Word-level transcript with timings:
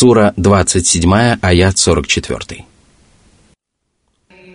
Сура 0.00 0.32
27, 0.36 1.38
аят 1.42 1.78
44. 1.78 2.64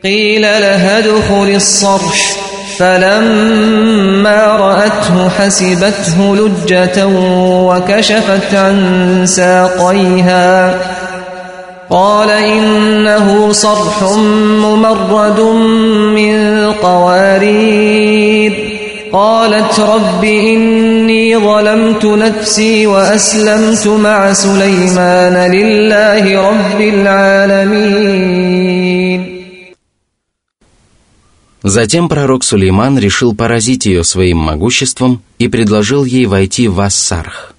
قيل 0.03 0.41
لها 0.41 0.97
ادخل 0.97 1.55
الصرح 1.55 2.35
فلما 2.77 4.45
رأته 4.45 5.29
حسبته 5.29 6.35
لجة 6.35 7.07
وكشفت 7.67 8.53
عن 8.53 9.23
ساقيها 9.25 10.75
قال 11.89 12.29
إنه 12.29 13.51
صرح 13.51 14.03
ممرد 14.63 15.39
من 16.15 16.71
قوارير 16.71 18.64
قالت 19.11 19.79
رب 19.79 20.23
إني 20.23 21.37
ظلمت 21.37 22.05
نفسي 22.05 22.87
وأسلمت 22.87 23.87
مع 23.87 24.33
سليمان 24.33 25.51
لله 25.51 26.49
رب 26.49 26.81
العالمين 26.81 28.21
Затем 31.63 32.09
пророк 32.09 32.43
Сулейман 32.43 32.97
решил 32.97 33.35
поразить 33.35 33.85
ее 33.85 34.03
своим 34.03 34.39
могуществом 34.39 35.21
и 35.37 35.47
предложил 35.47 36.05
ей 36.05 36.25
войти 36.25 36.67
в 36.67 36.81
Ассарх. 36.81 37.53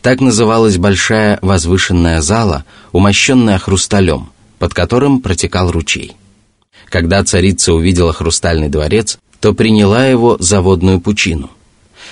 Так 0.00 0.20
называлась 0.22 0.78
большая 0.78 1.38
возвышенная 1.42 2.22
зала, 2.22 2.64
умощенная 2.92 3.58
хрусталем, 3.58 4.30
под 4.58 4.72
которым 4.72 5.20
протекал 5.20 5.70
ручей. 5.70 6.16
Когда 6.88 7.22
царица 7.22 7.74
увидела 7.74 8.14
хрустальный 8.14 8.70
дворец, 8.70 9.18
то 9.45 9.53
приняла 9.53 10.07
его 10.07 10.37
за 10.39 10.59
водную 10.59 10.99
пучину. 10.99 11.51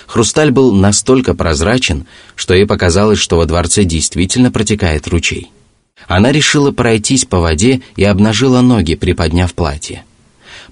Хрусталь 0.05 0.51
был 0.51 0.71
настолько 0.71 1.33
прозрачен, 1.33 2.05
что 2.35 2.53
ей 2.53 2.67
показалось, 2.67 3.17
что 3.17 3.37
во 3.37 3.47
дворце 3.47 3.85
действительно 3.85 4.51
протекает 4.51 5.07
ручей. 5.07 5.49
Она 6.07 6.31
решила 6.31 6.71
пройтись 6.71 7.25
по 7.25 7.39
воде 7.39 7.81
и 7.95 8.03
обнажила 8.03 8.61
ноги, 8.61 8.93
приподняв 8.93 9.51
платье. 9.55 10.03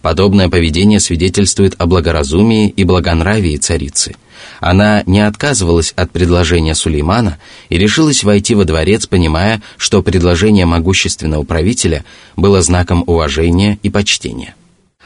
Подобное 0.04 0.50
поведение 0.50 1.00
свидетельствует 1.00 1.74
о 1.80 1.88
благоразумии 1.88 2.70
и 2.70 2.84
благонравии 2.84 3.58
царицы. 3.58 4.16
Она 4.60 5.02
не 5.08 5.26
отказывалась 5.26 5.94
от 5.96 6.12
предложения 6.12 6.76
Сулеймана 6.76 7.40
и 7.70 7.80
решилась 7.80 8.24
войти 8.24 8.54
во 8.54 8.66
дворец, 8.66 9.08
понимая, 9.08 9.64
что 9.78 10.04
предложение 10.04 10.68
могущественного 10.68 11.42
правителя 11.42 12.06
было 12.38 12.62
знаком 12.62 13.04
уважения 13.08 13.80
и 13.82 13.90
почтения. 13.90 14.54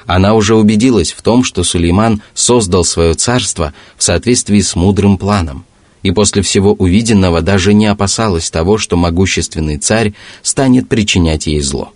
Она 0.06 0.36
уже 0.36 0.56
убедилась 0.56 1.12
в 1.12 1.22
том, 1.22 1.44
что 1.44 1.64
Сулейман 1.64 2.22
создал 2.34 2.84
свое 2.84 3.16
царство 3.16 3.74
в 3.98 4.04
соответствии 4.04 4.62
с 4.62 4.76
мудрым 4.76 5.18
планом, 5.18 5.66
и 6.04 6.12
после 6.12 6.44
всего 6.44 6.74
увиденного 6.74 7.42
даже 7.42 7.74
не 7.74 7.88
опасалась 7.88 8.52
того, 8.52 8.78
что 8.78 8.98
могущественный 8.98 9.78
царь 9.78 10.14
станет 10.44 10.88
причинять 10.88 11.48
ей 11.48 11.62
зло. 11.62 11.92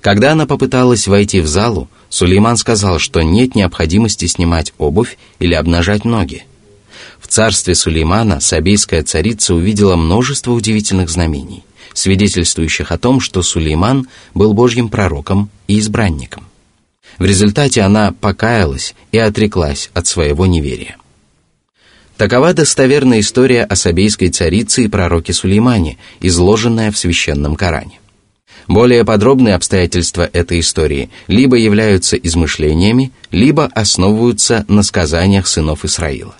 Когда 0.00 0.32
она 0.32 0.46
попыталась 0.46 1.06
войти 1.06 1.40
в 1.40 1.46
залу, 1.46 1.88
Сулейман 2.08 2.56
сказал, 2.56 2.98
что 2.98 3.22
нет 3.22 3.54
необходимости 3.54 4.26
снимать 4.26 4.72
обувь 4.78 5.18
или 5.38 5.54
обнажать 5.54 6.04
ноги. 6.04 6.44
В 7.20 7.28
царстве 7.28 7.74
Сулеймана 7.74 8.40
сабейская 8.40 9.02
царица 9.02 9.54
увидела 9.54 9.96
множество 9.96 10.52
удивительных 10.52 11.10
знамений, 11.10 11.64
свидетельствующих 11.94 12.90
о 12.90 12.98
том, 12.98 13.20
что 13.20 13.42
Сулейман 13.42 14.08
был 14.34 14.54
Божьим 14.54 14.88
пророком 14.88 15.50
и 15.66 15.78
избранником. 15.78 16.47
В 17.18 17.24
результате 17.24 17.82
она 17.82 18.12
покаялась 18.12 18.94
и 19.10 19.18
отреклась 19.18 19.90
от 19.92 20.06
своего 20.06 20.46
неверия. 20.46 20.96
Такова 22.16 22.52
достоверная 22.52 23.20
история 23.20 23.64
о 23.64 23.76
сабейской 23.76 24.28
царице 24.30 24.84
и 24.84 24.88
пророке 24.88 25.32
Сулеймане, 25.32 25.98
изложенная 26.20 26.90
в 26.90 26.98
священном 26.98 27.54
Коране. 27.56 28.00
Более 28.66 29.04
подробные 29.04 29.54
обстоятельства 29.54 30.28
этой 30.32 30.60
истории 30.60 31.10
либо 31.26 31.56
являются 31.56 32.16
измышлениями, 32.16 33.12
либо 33.30 33.66
основываются 33.66 34.64
на 34.68 34.82
сказаниях 34.82 35.46
сынов 35.46 35.84
Исраила. 35.84 36.34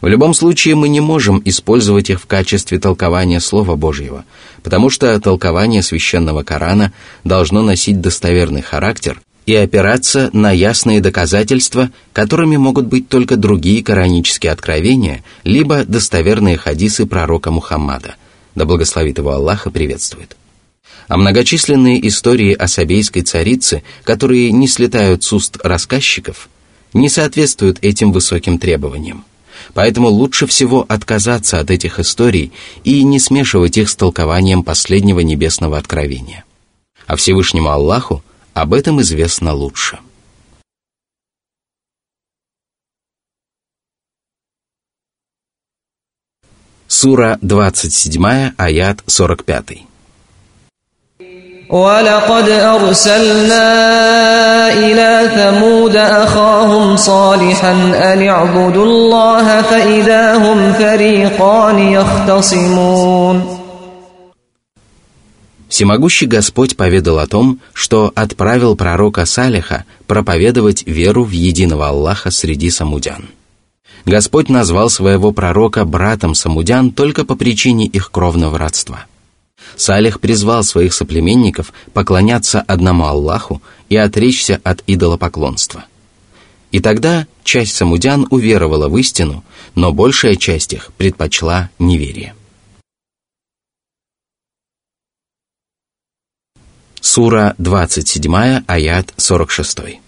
В 0.00 0.06
любом 0.06 0.34
случае 0.34 0.74
мы 0.74 0.88
не 0.88 1.00
можем 1.00 1.40
использовать 1.44 2.10
их 2.10 2.20
в 2.20 2.26
качестве 2.26 2.78
толкования 2.78 3.40
Слова 3.40 3.76
Божьего, 3.76 4.24
потому 4.62 4.90
что 4.90 5.18
толкование 5.20 5.82
священного 5.82 6.42
Корана 6.42 6.92
должно 7.24 7.62
носить 7.62 8.00
достоверный 8.00 8.62
характер 8.62 9.20
и 9.50 9.54
опираться 9.56 10.30
на 10.32 10.52
ясные 10.52 11.00
доказательства, 11.00 11.90
которыми 12.12 12.56
могут 12.56 12.86
быть 12.86 13.08
только 13.08 13.34
другие 13.34 13.82
коранические 13.82 14.52
откровения, 14.52 15.24
либо 15.42 15.84
достоверные 15.84 16.56
хадисы 16.56 17.04
пророка 17.04 17.50
Мухаммада, 17.50 18.14
да 18.54 18.64
благословит 18.64 19.18
его 19.18 19.32
Аллах 19.32 19.66
и 19.66 19.70
приветствует. 19.70 20.36
А 21.08 21.16
многочисленные 21.16 22.06
истории 22.06 22.52
о 22.52 22.68
сабейской 22.68 23.22
царице, 23.22 23.82
которые 24.04 24.52
не 24.52 24.68
слетают 24.68 25.24
с 25.24 25.32
уст 25.32 25.56
рассказчиков, 25.64 26.48
не 26.92 27.08
соответствуют 27.08 27.78
этим 27.82 28.12
высоким 28.12 28.56
требованиям. 28.56 29.24
Поэтому 29.74 30.10
лучше 30.10 30.46
всего 30.46 30.86
отказаться 30.88 31.58
от 31.58 31.72
этих 31.72 31.98
историй 31.98 32.52
и 32.84 33.02
не 33.02 33.18
смешивать 33.18 33.78
их 33.78 33.90
с 33.90 33.96
толкованием 33.96 34.62
последнего 34.62 35.18
небесного 35.18 35.76
откровения. 35.76 36.44
А 37.08 37.16
Всевышнему 37.16 37.68
Аллаху 37.70 38.22
об 38.59 38.73
этом 38.73 39.01
известно 39.01 39.53
лучше. 39.53 39.99
Сура 46.87 47.37
27, 47.41 48.53
аят 48.57 49.03
45. 49.07 49.85
ولقد 51.69 52.49
أرسلنا 52.49 53.67
إلى 54.73 55.29
ثمود 55.35 55.95
أخاهم 55.95 56.95
صالحا 56.95 57.71
أن 58.13 58.27
اعبدوا 58.27 58.85
الله 58.85 59.61
فإذا 59.61 60.35
هم 60.35 60.73
فريقان 60.73 61.79
يختصمون 61.79 63.58
Всемогущий 65.70 66.26
Господь 66.26 66.76
поведал 66.76 67.20
о 67.20 67.28
том, 67.28 67.60
что 67.72 68.10
отправил 68.16 68.74
пророка 68.74 69.24
Салиха 69.24 69.84
проповедовать 70.08 70.84
веру 70.84 71.22
в 71.22 71.30
единого 71.30 71.88
Аллаха 71.88 72.32
среди 72.32 72.70
самудян. 72.70 73.28
Господь 74.04 74.48
назвал 74.48 74.90
своего 74.90 75.30
пророка 75.30 75.84
братом 75.84 76.34
самудян 76.34 76.90
только 76.90 77.24
по 77.24 77.36
причине 77.36 77.86
их 77.86 78.10
кровного 78.10 78.58
родства. 78.58 79.06
Салих 79.76 80.18
призвал 80.18 80.64
своих 80.64 80.92
соплеменников 80.92 81.72
поклоняться 81.92 82.60
одному 82.60 83.04
Аллаху 83.04 83.62
и 83.88 83.96
отречься 83.96 84.60
от 84.64 84.82
идолопоклонства. 84.88 85.84
И 86.72 86.80
тогда 86.80 87.28
часть 87.44 87.76
самудян 87.76 88.26
уверовала 88.30 88.88
в 88.88 88.98
истину, 88.98 89.44
но 89.76 89.92
большая 89.92 90.34
часть 90.34 90.72
их 90.72 90.90
предпочла 90.96 91.70
неверие. 91.78 92.34
Сура 97.01 97.55
27, 97.57 98.63
аят 98.67 99.13
46. 99.17 99.99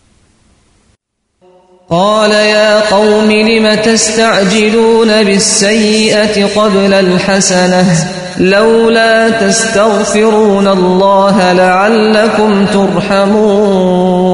قال 1.89 2.31
يا 2.31 2.89
قوم 2.89 3.31
لم 3.31 3.75
تستعجلون 3.75 5.23
بالسيئة 5.23 6.45
قبل 6.45 6.94
الحسنة 6.94 8.07
لولا 8.38 9.29
تستغفرون 9.29 10.67
الله 10.67 11.53
لعلكم 11.53 12.66
ترحمون 12.66 14.28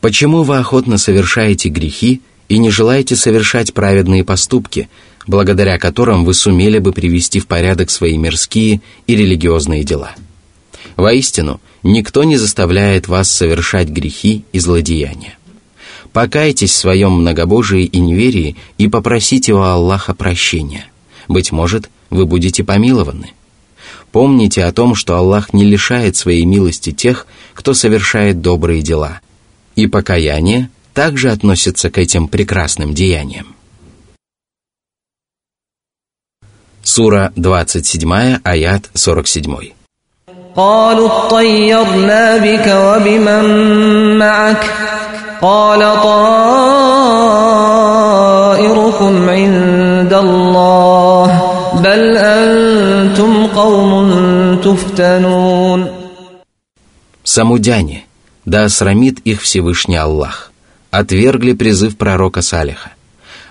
Почему 0.00 0.42
вы 0.44 0.56
охотно 0.56 0.96
совершаете 0.96 1.68
грехи 1.68 2.22
и 2.48 2.56
не 2.56 2.70
желаете 2.70 3.16
совершать 3.16 3.74
праведные 3.74 4.24
поступки, 4.24 4.88
благодаря 5.27 5.77
которым 5.77 6.25
вы 6.25 6.33
сумели 6.33 6.79
бы 6.79 6.91
привести 6.91 7.39
в 7.39 7.47
порядок 7.47 7.89
свои 7.89 8.17
мирские 8.17 8.81
и 9.07 9.15
религиозные 9.15 9.83
дела. 9.83 10.11
Воистину, 10.95 11.59
никто 11.83 12.23
не 12.23 12.37
заставляет 12.37 13.07
вас 13.07 13.29
совершать 13.29 13.89
грехи 13.89 14.45
и 14.51 14.59
злодеяния. 14.59 15.37
Покайтесь 16.13 16.71
в 16.71 16.77
своем 16.77 17.11
многобожии 17.11 17.83
и 17.83 17.99
неверии 17.99 18.55
и 18.77 18.87
попросите 18.87 19.53
у 19.53 19.59
Аллаха 19.59 20.13
прощения. 20.13 20.85
Быть 21.27 21.51
может, 21.51 21.89
вы 22.09 22.25
будете 22.25 22.63
помилованы. 22.63 23.31
Помните 24.11 24.63
о 24.63 24.71
том, 24.71 24.95
что 24.95 25.17
Аллах 25.17 25.51
не 25.51 25.65
лишает 25.65 26.15
своей 26.15 26.45
милости 26.45 26.93
тех, 26.93 27.27
кто 27.53 27.73
совершает 27.73 28.39
добрые 28.41 28.81
дела. 28.81 29.19
И 29.75 29.87
покаяние 29.87 30.69
также 30.93 31.31
относится 31.31 31.89
к 31.89 31.97
этим 31.97 32.29
прекрасным 32.29 32.93
деяниям. 32.93 33.47
Сура 36.84 37.32
27, 37.36 38.40
аят 38.44 38.90
47. 38.94 39.72
قالوا 40.56 41.26
اطيرنا 41.26 42.36
بك 42.36 42.66
وبمن 42.66 43.44
معك 44.18 44.64
قال 45.42 45.80
طائركم 48.60 49.28
عند 49.28 50.12
الله 50.12 51.26
بل 51.74 52.16
أنتم 52.16 53.46
قوم 53.46 53.90
تفتنون 54.64 56.00
Самудяне, 57.22 58.04
да 58.44 58.64
осрамит 58.64 59.20
их 59.20 59.42
Всевышний 59.42 59.96
Аллах, 59.96 60.50
отвергли 60.90 61.52
призыв 61.52 61.96
пророка 61.96 62.42
Салиха. 62.42 62.90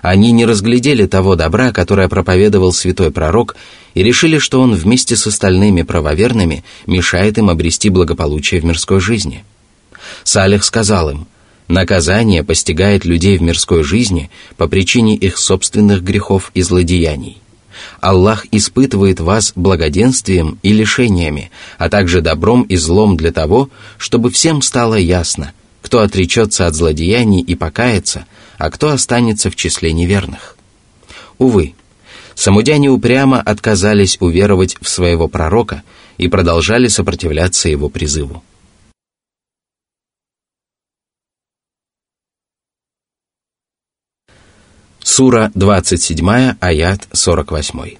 Они 0.05 0.31
не 0.31 0.45
разглядели 0.45 1.07
того 1.07 1.35
добра, 1.35 1.71
которое 1.71 2.07
проповедовал 2.07 2.71
святой 2.73 3.09
пророк, 3.09 3.55
и 3.95 4.03
решили, 4.03 4.37
что 4.37 4.61
он 4.61 4.75
вместе 4.75 5.15
с 5.15 5.25
остальными 5.25 5.81
правоверными 5.81 6.63
мешает 6.85 7.39
им 7.39 7.49
обрести 7.49 7.89
благополучие 7.89 8.61
в 8.61 8.65
мирской 8.65 8.99
жизни. 8.99 9.43
Салих 10.23 10.63
сказал 10.63 11.09
им, 11.09 11.27
наказание 11.67 12.43
постигает 12.43 13.03
людей 13.03 13.39
в 13.39 13.41
мирской 13.41 13.83
жизни 13.83 14.29
по 14.57 14.67
причине 14.67 15.15
их 15.15 15.39
собственных 15.39 16.03
грехов 16.03 16.51
и 16.53 16.61
злодеяний. 16.61 17.41
Аллах 17.99 18.45
испытывает 18.51 19.19
вас 19.19 19.53
благоденствием 19.55 20.59
и 20.61 20.71
лишениями, 20.71 21.49
а 21.79 21.89
также 21.89 22.21
добром 22.21 22.61
и 22.61 22.75
злом 22.75 23.17
для 23.17 23.31
того, 23.31 23.71
чтобы 23.97 24.29
всем 24.29 24.61
стало 24.61 24.93
ясно, 24.93 25.53
кто 25.81 26.01
отречется 26.01 26.67
от 26.67 26.75
злодеяний 26.75 27.41
и 27.41 27.55
покается, 27.55 28.27
а 28.64 28.70
кто 28.70 28.90
останется 28.90 29.50
в 29.50 29.56
числе 29.56 29.92
неверных. 29.92 30.56
Увы, 31.38 31.74
самудяне 32.34 32.88
упрямо 32.88 33.40
отказались 33.40 34.18
уверовать 34.20 34.76
в 34.80 34.88
своего 34.88 35.28
пророка 35.28 35.82
и 36.18 36.28
продолжали 36.28 36.88
сопротивляться 36.88 37.68
его 37.68 37.88
призыву. 37.88 38.42
Сура 45.02 45.50
27, 45.54 46.56
аят 46.60 47.08
48. 47.12 47.98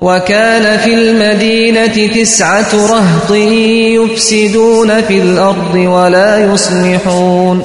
وكان 0.00 0.78
في 0.78 0.94
المدينة 0.94 2.06
تسعة 2.06 2.86
رهط 2.86 3.30
يفسدون 3.30 5.02
في 5.02 5.22
الأرض 5.22 5.74
ولا 5.74 6.52
يصلحون 6.52 7.62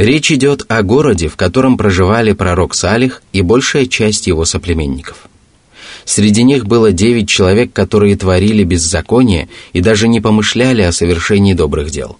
Речь 0.00 0.32
идет 0.32 0.64
о 0.68 0.82
городе, 0.82 1.28
в 1.28 1.36
котором 1.36 1.76
проживали 1.76 2.32
пророк 2.32 2.74
Салих 2.74 3.22
и 3.34 3.42
большая 3.42 3.84
часть 3.84 4.28
его 4.28 4.46
соплеменников. 4.46 5.28
Среди 6.06 6.42
них 6.42 6.64
было 6.64 6.90
девять 6.90 7.28
человек, 7.28 7.74
которые 7.74 8.16
творили 8.16 8.64
беззаконие 8.64 9.50
и 9.74 9.82
даже 9.82 10.08
не 10.08 10.22
помышляли 10.22 10.80
о 10.80 10.92
совершении 10.92 11.52
добрых 11.52 11.90
дел. 11.90 12.16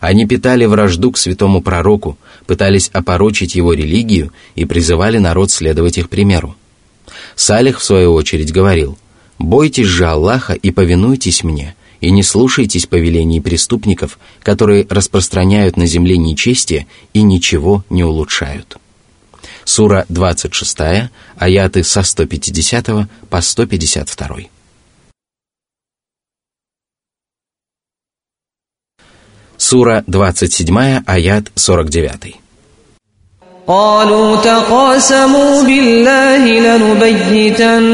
Они 0.00 0.26
питали 0.26 0.66
вражду 0.66 1.10
к 1.10 1.16
святому 1.16 1.62
пророку, 1.62 2.18
пытались 2.44 2.90
опорочить 2.92 3.54
его 3.54 3.72
религию 3.72 4.30
и 4.54 4.66
призывали 4.66 5.16
народ 5.16 5.50
следовать 5.50 5.96
их 5.96 6.10
примеру. 6.10 6.56
Салих, 7.36 7.80
в 7.80 7.84
свою 7.84 8.12
очередь, 8.12 8.52
говорил, 8.52 8.98
«Бойтесь 9.38 9.86
же 9.86 10.04
Аллаха 10.04 10.52
и 10.52 10.70
повинуйтесь 10.70 11.42
мне, 11.42 11.74
и 12.00 12.10
не 12.10 12.22
слушайтесь 12.22 12.86
повелений 12.86 13.40
преступников, 13.40 14.18
которые 14.42 14.86
распространяют 14.88 15.76
на 15.76 15.86
земле 15.86 16.16
нечестие 16.16 16.86
и 17.12 17.22
ничего 17.22 17.84
не 17.90 18.04
улучшают. 18.04 18.78
Сура 19.64 20.06
26, 20.08 21.10
аяты 21.36 21.84
со 21.84 22.02
150 22.02 23.08
по 23.28 23.40
152. 23.40 24.36
Сура 29.56 30.04
27, 30.06 31.02
аят 31.04 31.52
49. 31.54 32.36
قالوا 33.67 34.35
تقاسموا 34.35 35.63
بالله 35.63 36.45
لنبيتنه 36.77 37.91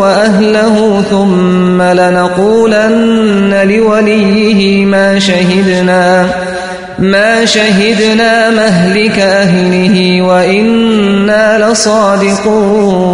واهله 0.00 1.02
ثم 1.10 1.82
لنقولن 1.82 3.62
لوليه 3.68 4.86
ما 4.86 5.18
شهدنا 5.18 6.30
ما 6.98 7.44
شهدنا 7.44 8.50
مهلك 8.50 9.18
اهله 9.18 10.22
وانا 10.22 11.72
لصادقون 11.72 13.12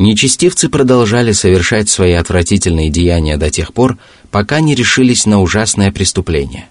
Нечестивцы 0.00 0.68
продолжали 0.68 1.32
совершать 1.32 1.88
свои 1.88 2.12
отвратительные 2.12 2.88
деяния 2.88 3.36
до 3.36 3.50
тех 3.50 3.74
пор, 3.74 3.98
пока 4.30 4.60
не 4.60 4.76
решились 4.76 5.26
на 5.26 5.40
ужасное 5.42 5.90
преступление. 5.90 6.68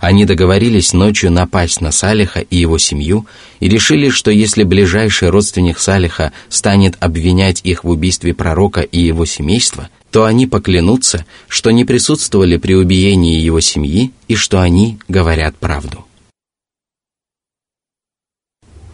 Они 0.00 0.24
договорились 0.24 0.92
ночью 0.92 1.30
напасть 1.30 1.80
на 1.80 1.90
Салиха 1.90 2.40
и 2.40 2.56
его 2.56 2.78
семью 2.78 3.26
и 3.60 3.68
решили, 3.68 4.10
что 4.10 4.30
если 4.30 4.62
ближайший 4.62 5.30
родственник 5.30 5.78
Салиха 5.78 6.32
станет 6.48 6.96
обвинять 7.00 7.60
их 7.64 7.84
в 7.84 7.88
убийстве 7.88 8.32
пророка 8.32 8.80
и 8.80 9.00
его 9.00 9.26
семейства, 9.26 9.88
то 10.10 10.24
они 10.24 10.46
поклянутся, 10.46 11.26
что 11.48 11.70
не 11.70 11.84
присутствовали 11.84 12.56
при 12.56 12.74
убиении 12.74 13.38
его 13.40 13.60
семьи 13.60 14.12
и 14.28 14.36
что 14.36 14.60
они 14.60 14.98
говорят 15.08 15.56
правду. 15.56 16.04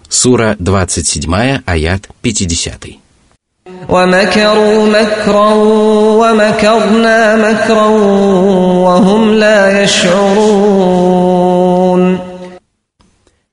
Сура 0.08 0.56
27, 0.58 1.62
аят 1.66 2.08
50. 2.22 3.03
ومكروا 3.89 4.85
مكرا 4.85 5.49
ومكرنا 6.21 7.35
مكرا 7.35 7.85
وهم 8.85 9.33
لا 9.33 9.83
يشعرون 9.83 11.39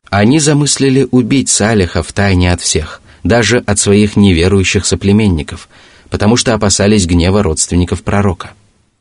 Они 0.08 0.38
замыслили 0.38 1.06
убить 1.10 1.48
Салиха 1.50 2.02
в 2.02 2.12
тайне 2.12 2.52
от 2.52 2.60
всех, 2.62 3.02
даже 3.22 3.62
от 3.66 3.78
своих 3.78 4.16
неверующих 4.16 4.86
соплеменников, 4.86 5.68
потому 6.10 6.36
что 6.36 6.54
опасались 6.54 7.06
гнева 7.06 7.42
родственников 7.42 8.02
пророка. 8.02 8.52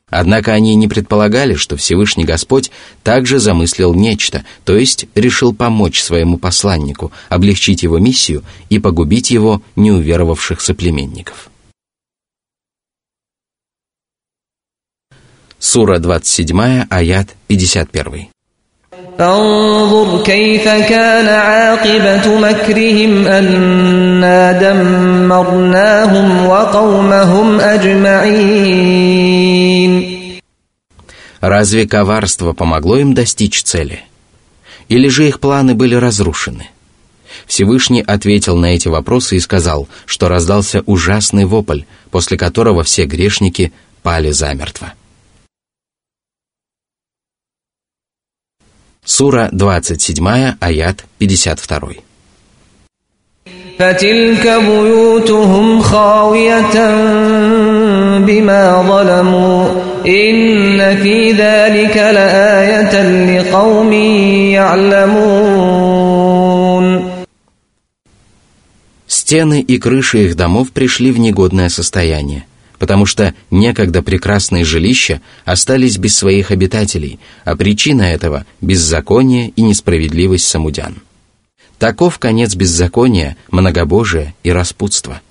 Однако 0.10 0.54
они 0.54 0.76
не 0.76 0.88
предполагали, 0.88 1.56
что 1.56 1.78
Всевышний 1.78 2.26
Господь 2.26 2.72
также 3.04 3.40
замыслил 3.40 3.94
нечто, 3.94 4.46
то 4.64 4.78
есть 4.78 5.08
решил 5.16 5.54
помочь 5.54 6.02
своему 6.02 6.38
посланнику, 6.38 7.12
облегчить 7.28 7.84
его 7.84 7.98
миссию 7.98 8.44
и 8.70 8.80
погубить 8.80 9.32
его 9.32 9.62
неуверовавших 9.76 10.62
соплеменников. 10.62 11.50
Сура 15.58 15.98
27, 15.98 16.86
аят 16.90 17.30
51. 17.48 18.28
فانظر 19.20 20.24
كيف 20.24 20.64
كان 20.64 21.28
عاقبة 21.28 22.40
مكرهم 22.40 23.28
أنا 23.28 24.52
دمرناهم 24.52 26.48
وقومهم 26.48 27.60
أجمعين 27.60 29.69
Разве 31.41 31.89
коварство 31.89 32.53
помогло 32.53 32.99
им 32.99 33.15
достичь 33.15 33.63
цели? 33.63 34.05
Или 34.89 35.09
же 35.09 35.27
их 35.27 35.41
планы 35.41 35.75
были 35.75 35.95
разрушены? 35.95 36.69
Всевышний 37.47 38.03
ответил 38.03 38.57
на 38.57 38.75
эти 38.75 38.89
вопросы 38.89 39.37
и 39.37 39.41
сказал, 39.41 39.89
что 40.05 40.29
раздался 40.29 40.83
ужасный 40.83 41.47
вопль, 41.47 41.83
после 42.11 42.37
которого 42.37 42.83
все 42.83 43.07
грешники 43.07 43.73
пали 44.03 44.31
замертво. 44.31 44.93
Сура 49.05 49.49
27, 49.53 50.57
аят 50.61 51.05
52. 51.19 52.10
فتلك 53.80 54.48
بيوتهم 54.48 55.80
خاوية 55.80 56.96
بما 58.20 58.84
ظلموا 58.88 59.68
إن 60.08 60.98
في 61.04 61.32
ذلك 61.32 61.98
لآية 61.98 62.94
لقوم 63.40 63.94
يعلمون 64.54 66.06
Стены 69.08 69.62
и 69.62 69.78
крыши 69.80 70.26
их 70.26 70.36
домов 70.36 70.72
пришли 70.72 71.12
в 71.12 71.20
негодное 71.20 71.70
состояние 71.70 72.46
потому 72.80 73.06
что 73.06 73.34
некогда 73.52 74.02
прекрасные 74.02 74.64
жилища 74.64 75.22
остались 75.46 75.98
без 75.98 76.16
своих 76.16 76.52
обитателей, 76.52 77.20
а 77.44 77.56
причина 77.56 78.04
этого – 78.04 78.62
беззаконие 78.62 79.50
и 79.56 79.62
несправедливость 79.62 80.48
самудян. 80.48 80.98
Таков 81.81 82.19
конец 82.19 82.55
беззакония, 82.57 83.39
многобожия 83.51 84.35
и 84.45 84.53
распутства. 84.53 85.23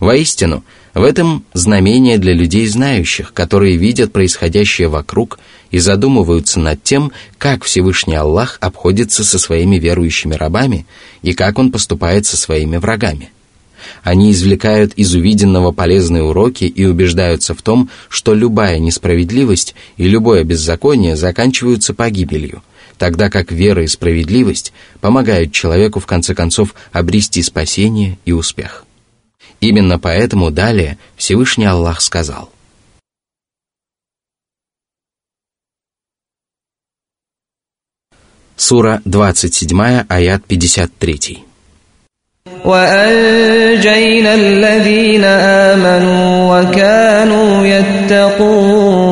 Воистину, 0.00 0.62
в 0.92 1.02
этом 1.02 1.46
знамение 1.54 2.18
для 2.18 2.34
людей 2.34 2.66
знающих, 2.66 3.32
которые 3.32 3.78
видят 3.78 4.12
происходящее 4.12 4.88
вокруг 4.88 5.38
и 5.70 5.78
задумываются 5.78 6.60
над 6.60 6.82
тем, 6.82 7.10
как 7.38 7.64
Всевышний 7.64 8.16
Аллах 8.16 8.58
обходится 8.60 9.24
со 9.24 9.38
своими 9.38 9.76
верующими 9.76 10.34
рабами 10.34 10.84
и 11.22 11.32
как 11.32 11.58
Он 11.58 11.72
поступает 11.72 12.26
со 12.26 12.36
своими 12.36 12.76
врагами– 12.76 13.30
они 14.02 14.32
извлекают 14.32 14.92
из 14.94 15.14
увиденного 15.14 15.72
полезные 15.72 16.22
уроки 16.22 16.64
и 16.64 16.84
убеждаются 16.84 17.54
в 17.54 17.62
том, 17.62 17.90
что 18.08 18.34
любая 18.34 18.78
несправедливость 18.78 19.74
и 19.96 20.08
любое 20.08 20.44
беззаконие 20.44 21.16
заканчиваются 21.16 21.94
погибелью, 21.94 22.62
тогда 22.97 23.29
как 23.29 23.51
вера 23.51 23.83
и 23.83 23.87
справедливость 23.87 24.73
помогают 25.01 25.51
человеку 25.51 25.99
в 25.99 26.05
конце 26.05 26.33
концов 26.35 26.73
обрести 26.91 27.41
спасение 27.41 28.17
и 28.25 28.31
успех. 28.31 28.85
Именно 29.59 29.99
поэтому 29.99 30.51
далее 30.51 30.97
Всевышний 31.15 31.65
Аллах 31.65 32.01
сказал – 32.01 32.63
Сура 38.55 39.01
27, 39.05 40.05
аят 40.07 40.41
53. 40.47 41.43
وأنجينا 42.65 44.33
الذين 44.35 45.23
آمنوا 45.23 46.61
وكانوا 46.61 47.65
يتقون 47.67 49.06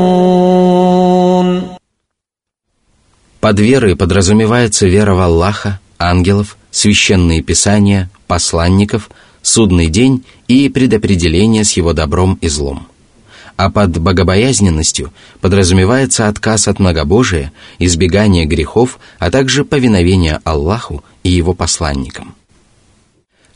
Под 3.46 3.60
верой 3.60 3.94
подразумевается 3.94 4.88
вера 4.88 5.14
в 5.14 5.20
Аллаха, 5.20 5.78
ангелов, 6.00 6.56
священные 6.72 7.42
писания, 7.42 8.10
посланников, 8.26 9.08
судный 9.40 9.86
день 9.86 10.24
и 10.48 10.68
предопределение 10.68 11.62
с 11.62 11.74
его 11.74 11.92
добром 11.92 12.38
и 12.40 12.48
злом 12.48 12.88
а 13.56 13.70
под 13.70 13.98
богобоязненностью 13.98 15.12
подразумевается 15.40 16.26
отказ 16.26 16.66
от 16.66 16.80
многобожия, 16.80 17.52
избегание 17.78 18.46
грехов, 18.46 18.98
а 19.20 19.30
также 19.30 19.64
повиновение 19.64 20.40
Аллаху 20.42 21.04
и 21.22 21.30
его 21.30 21.54
посланникам. 21.54 22.34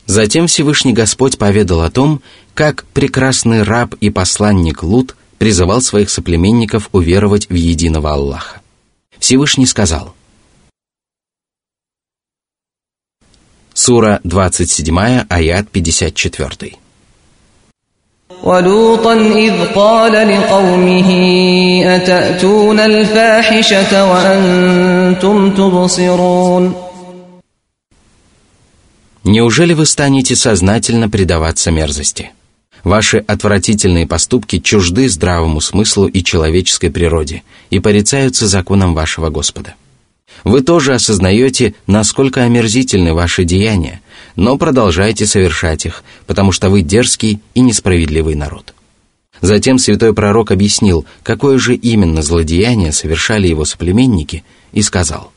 Затем 0.07 0.47
Всевышний 0.47 0.93
Господь 0.93 1.37
поведал 1.37 1.81
о 1.81 1.91
том, 1.91 2.23
как 2.55 2.85
прекрасный 2.95 3.65
раб 3.65 3.95
и 4.01 4.09
посланник 4.09 4.85
Лут 4.85 5.17
призывал 5.39 5.83
своих 5.83 6.11
соплеменников 6.11 6.89
уверовать 6.93 7.51
в 7.51 7.55
единого 7.55 8.13
Аллаха. 8.13 8.60
Всевышний 9.20 9.66
сказал – 9.66 10.26
Сура 13.74 14.22
27, 14.24 15.26
аят 15.30 15.70
54. 15.70 16.78
ولوطا 18.44 19.14
إذ 19.14 19.66
قال 19.76 20.12
لقومه 20.12 21.10
أتأتون 21.96 22.80
الفاحشة 22.80 24.12
وأنتم 24.12 25.52
تبصرون 25.56 26.76
Неужели 29.26 29.74
вы 29.74 29.86
станете 29.88 30.36
сознательно 30.36 31.10
предаваться 31.10 31.72
мерзости? 31.72 32.32
Ваши 32.85 33.19
отвратительные 33.19 34.07
поступки 34.07 34.59
чужды 34.59 35.09
здравому 35.09 35.61
смыслу 35.61 36.07
и 36.07 36.23
человеческой 36.23 36.91
природе 36.91 37.43
и 37.69 37.79
порицаются 37.79 38.47
законом 38.47 38.95
вашего 38.95 39.29
Господа. 39.31 39.75
Вы 40.45 40.63
тоже 40.63 40.95
осознаете, 40.95 41.75
насколько 41.87 42.43
омерзительны 42.43 43.13
ваши 43.13 43.45
деяния, 43.45 44.01
но 44.37 44.57
продолжайте 44.57 45.27
совершать 45.27 45.85
их, 45.85 46.03
потому 46.27 46.53
что 46.53 46.71
вы 46.71 46.83
дерзкий 46.83 47.41
и 47.55 47.61
несправедливый 47.61 48.35
народ. 48.35 48.75
Затем 49.43 49.79
святой 49.79 50.15
пророк 50.15 50.51
объяснил, 50.51 51.05
какое 51.23 51.59
же 51.59 51.75
именно 51.75 52.23
злодеяние 52.23 52.93
совершали 52.93 53.49
его 53.49 53.65
соплеменники, 53.65 54.45
и 54.73 54.83
сказал. 54.83 55.33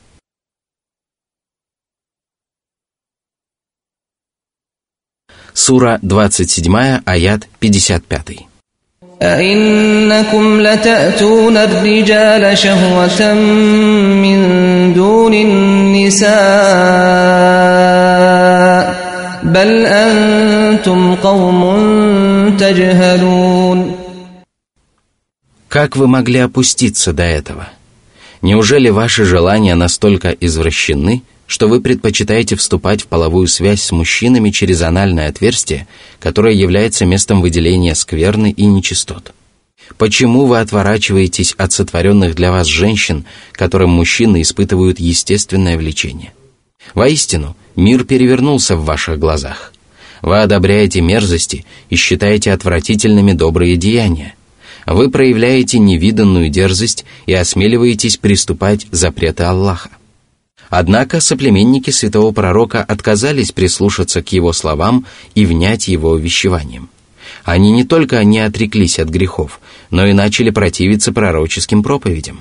Сура 5.53 5.99
27, 6.01 7.01
аят 7.05 7.47
55. 7.61 8.49
أئنكم 9.21 10.61
لتأتون 10.61 11.57
الرجال 11.57 12.57
شهوة 12.57 13.33
من 14.23 14.39
دون 14.93 15.33
النساء 15.33 16.29
بل 19.43 19.85
أنتم 19.85 21.15
قوم 21.15 22.57
تجهلون 22.57 23.95
Как 25.69 25.95
вы 25.95 26.07
могли 26.07 26.39
опуститься 26.39 27.13
до 27.13 27.21
этого? 27.23 27.69
Неужели 28.41 28.89
ваши 28.89 29.23
желания 29.23 29.75
настолько 29.75 30.29
извращены, 30.31 31.21
что 31.46 31.68
вы 31.68 31.80
предпочитаете 31.80 32.56
вступать 32.56 33.02
в 33.02 33.06
половую 33.06 33.48
связь 33.48 33.82
с 33.82 33.92
мужчинами 33.92 34.50
через 34.50 34.82
анальное 34.82 35.28
отверстие, 35.28 35.86
которое 36.20 36.54
является 36.54 37.04
местом 37.04 37.40
выделения 37.40 37.94
скверны 37.94 38.50
и 38.50 38.64
нечистот. 38.64 39.32
Почему 39.98 40.46
вы 40.46 40.60
отворачиваетесь 40.60 41.54
от 41.58 41.72
сотворенных 41.72 42.34
для 42.34 42.50
вас 42.50 42.66
женщин, 42.66 43.24
которым 43.52 43.90
мужчины 43.90 44.42
испытывают 44.42 44.98
естественное 44.98 45.76
влечение? 45.76 46.32
Воистину, 46.94 47.56
мир 47.76 48.04
перевернулся 48.04 48.76
в 48.76 48.84
ваших 48.84 49.18
глазах. 49.18 49.72
Вы 50.22 50.40
одобряете 50.40 51.02
мерзости 51.02 51.66
и 51.90 51.96
считаете 51.96 52.52
отвратительными 52.52 53.32
добрые 53.32 53.76
деяния. 53.76 54.34
Вы 54.86 55.10
проявляете 55.10 55.78
невиданную 55.78 56.48
дерзость 56.48 57.04
и 57.26 57.34
осмеливаетесь 57.34 58.16
приступать 58.16 58.86
запреты 58.90 59.44
Аллаха. 59.44 59.90
Однако 60.76 61.20
соплеменники 61.20 61.90
святого 61.90 62.32
пророка 62.32 62.82
отказались 62.82 63.52
прислушаться 63.52 64.24
к 64.24 64.32
его 64.32 64.52
словам 64.52 65.06
и 65.36 65.46
внять 65.46 65.86
его 65.86 66.10
увещеваниям. 66.10 66.88
Они 67.44 67.70
не 67.70 67.84
только 67.84 68.24
не 68.24 68.40
отреклись 68.40 68.98
от 68.98 69.08
грехов, 69.08 69.60
но 69.90 70.04
и 70.04 70.12
начали 70.12 70.50
противиться 70.50 71.12
пророческим 71.12 71.84
проповедям. 71.84 72.40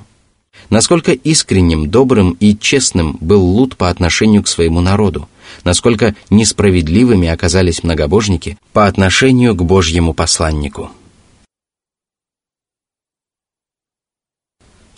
Насколько 0.72 1.12
искренним, 1.12 1.92
добрым 1.92 2.32
и 2.40 2.58
честным 2.58 3.18
был 3.22 3.44
Лут 3.44 3.78
по 3.78 3.92
отношению 3.92 4.42
к 4.42 4.48
своему 4.48 4.82
народу, 4.82 5.30
насколько 5.64 6.16
несправедливыми 6.32 7.28
оказались 7.28 7.84
многобожники 7.84 8.58
по 8.72 8.88
отношению 8.88 9.54
к 9.54 9.64
Божьему 9.64 10.16
посланнику. 10.16 10.90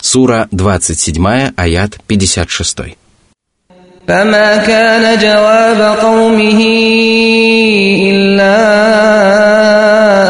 Сура 0.00 0.48
27, 0.52 1.52
аят 1.54 2.00
56. 2.06 2.96
فما 4.11 4.57
كان 4.57 5.19
جواب 5.19 5.97
قومه 5.97 6.61
إلا 8.11 8.57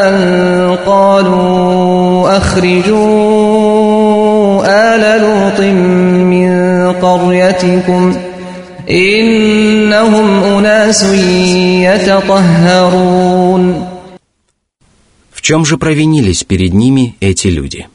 أن 0.10 0.78
قالوا 0.86 2.38
أخرجوا 2.38 3.02
آل 4.66 5.22
لوط 5.22 5.60
من 6.32 6.52
قريتكم 6.94 8.16
إنهم 8.90 10.44
أناس 10.44 11.04
يتطهرون 11.90 13.64
В 15.32 15.42
чем 15.42 15.66
же 15.66 15.78
провинились 15.78 16.44
перед 16.44 16.74
ними 16.74 17.16
эти 17.20 17.48
люди? 17.48 17.88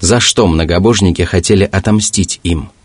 За 0.00 0.20
что 0.20 0.46
многобожники 0.46 1.22
хотели 1.22 1.64
отомстить 1.64 2.40
им – 2.42 2.77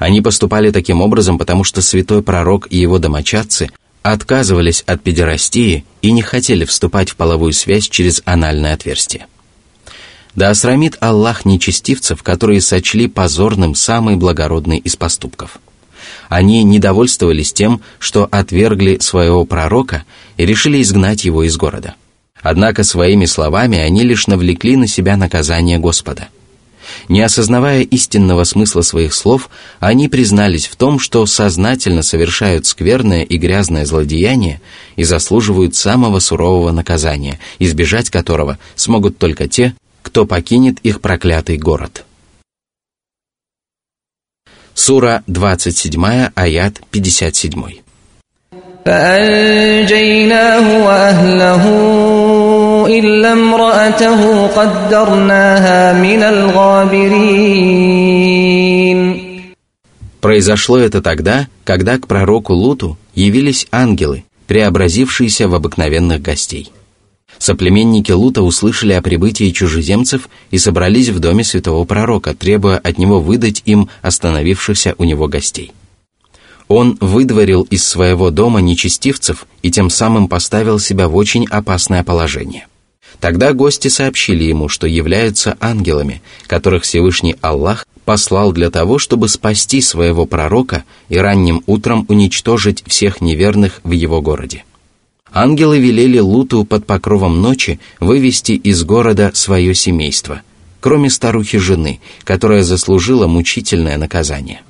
они 0.00 0.22
поступали 0.22 0.70
таким 0.70 1.02
образом, 1.02 1.36
потому 1.36 1.62
что 1.62 1.82
святой 1.82 2.22
пророк 2.22 2.66
и 2.70 2.78
его 2.78 2.98
домочадцы 2.98 3.68
отказывались 4.02 4.82
от 4.86 5.02
педерастии 5.02 5.84
и 6.00 6.12
не 6.12 6.22
хотели 6.22 6.64
вступать 6.64 7.10
в 7.10 7.16
половую 7.16 7.52
связь 7.52 7.86
через 7.86 8.22
анальное 8.24 8.72
отверстие. 8.72 9.26
Да 10.34 10.48
осрамит 10.48 10.96
Аллах 11.00 11.44
нечестивцев, 11.44 12.22
которые 12.22 12.62
сочли 12.62 13.08
позорным 13.08 13.74
самый 13.74 14.16
благородный 14.16 14.78
из 14.78 14.96
поступков. 14.96 15.58
Они 16.30 16.64
недовольствовались 16.64 17.52
тем, 17.52 17.82
что 17.98 18.26
отвергли 18.30 19.00
своего 19.00 19.44
пророка 19.44 20.04
и 20.38 20.46
решили 20.46 20.80
изгнать 20.80 21.26
его 21.26 21.42
из 21.42 21.58
города. 21.58 21.94
Однако 22.40 22.84
своими 22.84 23.26
словами 23.26 23.76
они 23.76 24.02
лишь 24.04 24.28
навлекли 24.28 24.76
на 24.76 24.86
себя 24.86 25.18
наказание 25.18 25.76
Господа– 25.76 26.28
не 27.09 27.21
осознавая 27.21 27.81
истинного 27.81 28.43
смысла 28.43 28.81
своих 28.81 29.13
слов, 29.13 29.49
они 29.79 30.07
признались 30.07 30.67
в 30.67 30.75
том, 30.75 30.99
что 30.99 31.25
сознательно 31.25 32.03
совершают 32.03 32.65
скверное 32.65 33.23
и 33.23 33.37
грязное 33.37 33.85
злодеяние 33.85 34.61
и 34.95 35.03
заслуживают 35.03 35.75
самого 35.75 36.19
сурового 36.19 36.71
наказания, 36.71 37.39
избежать 37.59 38.09
которого 38.09 38.57
смогут 38.75 39.17
только 39.17 39.47
те, 39.47 39.75
кто 40.01 40.25
покинет 40.25 40.79
их 40.83 41.01
проклятый 41.01 41.57
город. 41.57 42.05
Сура 44.73 45.23
27, 45.27 46.29
аят 46.35 46.81
57. 46.91 47.85
فأنجيناه 48.85 50.85
وأهله 50.85 51.65
إلا 52.89 53.31
امرأته 53.33 54.47
قدرناها 54.47 55.93
من 55.93 56.21
الغابرين 56.23 57.65
Произошло 60.21 60.77
это 60.79 61.01
тогда, 61.03 61.47
когда 61.63 61.99
к 61.99 62.07
пророку 62.07 62.53
Луту 62.53 62.97
явились 63.13 63.67
ангелы, 63.71 64.23
преобразившиеся 64.47 65.47
в 65.47 65.53
обыкновенных 65.53 66.19
гостей. 66.19 66.71
Соплеменники 67.37 68.11
Лута 68.11 68.41
услышали 68.41 68.93
о 68.93 69.01
прибытии 69.03 69.51
чужеземцев 69.51 70.29
и 70.51 70.57
собрались 70.57 71.09
в 71.09 71.19
доме 71.19 71.43
святого 71.43 71.83
пророка, 71.85 72.33
требуя 72.33 72.77
от 72.77 72.97
него 72.97 73.19
выдать 73.19 73.61
им 73.65 73.89
остановившихся 74.01 74.95
у 74.97 75.03
него 75.03 75.27
гостей. 75.27 75.73
Он 76.67 76.97
выдворил 76.99 77.61
из 77.63 77.85
своего 77.85 78.31
дома 78.31 78.59
нечестивцев 78.61 79.45
и 79.61 79.69
тем 79.69 79.89
самым 79.89 80.27
поставил 80.27 80.79
себя 80.79 81.07
в 81.07 81.15
очень 81.15 81.45
опасное 81.45 82.03
положение. 82.03 82.67
Тогда 83.18 83.52
гости 83.52 83.88
сообщили 83.88 84.44
ему, 84.44 84.68
что 84.68 84.86
являются 84.86 85.56
ангелами, 85.60 86.22
которых 86.46 86.84
Всевышний 86.84 87.36
Аллах 87.40 87.86
послал 88.04 88.52
для 88.52 88.70
того, 88.70 88.98
чтобы 88.98 89.28
спасти 89.28 89.80
своего 89.80 90.26
пророка 90.26 90.84
и 91.08 91.18
ранним 91.18 91.62
утром 91.66 92.06
уничтожить 92.08 92.82
всех 92.86 93.20
неверных 93.20 93.80
в 93.84 93.90
его 93.90 94.22
городе. 94.22 94.64
Ангелы 95.32 95.78
велели 95.78 96.18
Луту 96.18 96.64
под 96.64 96.86
покровом 96.86 97.40
ночи 97.40 97.78
вывести 98.00 98.52
из 98.52 98.82
города 98.82 99.30
свое 99.34 99.74
семейство, 99.74 100.42
кроме 100.80 101.08
старухи 101.08 101.58
жены, 101.58 102.00
которая 102.24 102.62
заслужила 102.62 103.26
мучительное 103.26 103.96
наказание. 103.96 104.62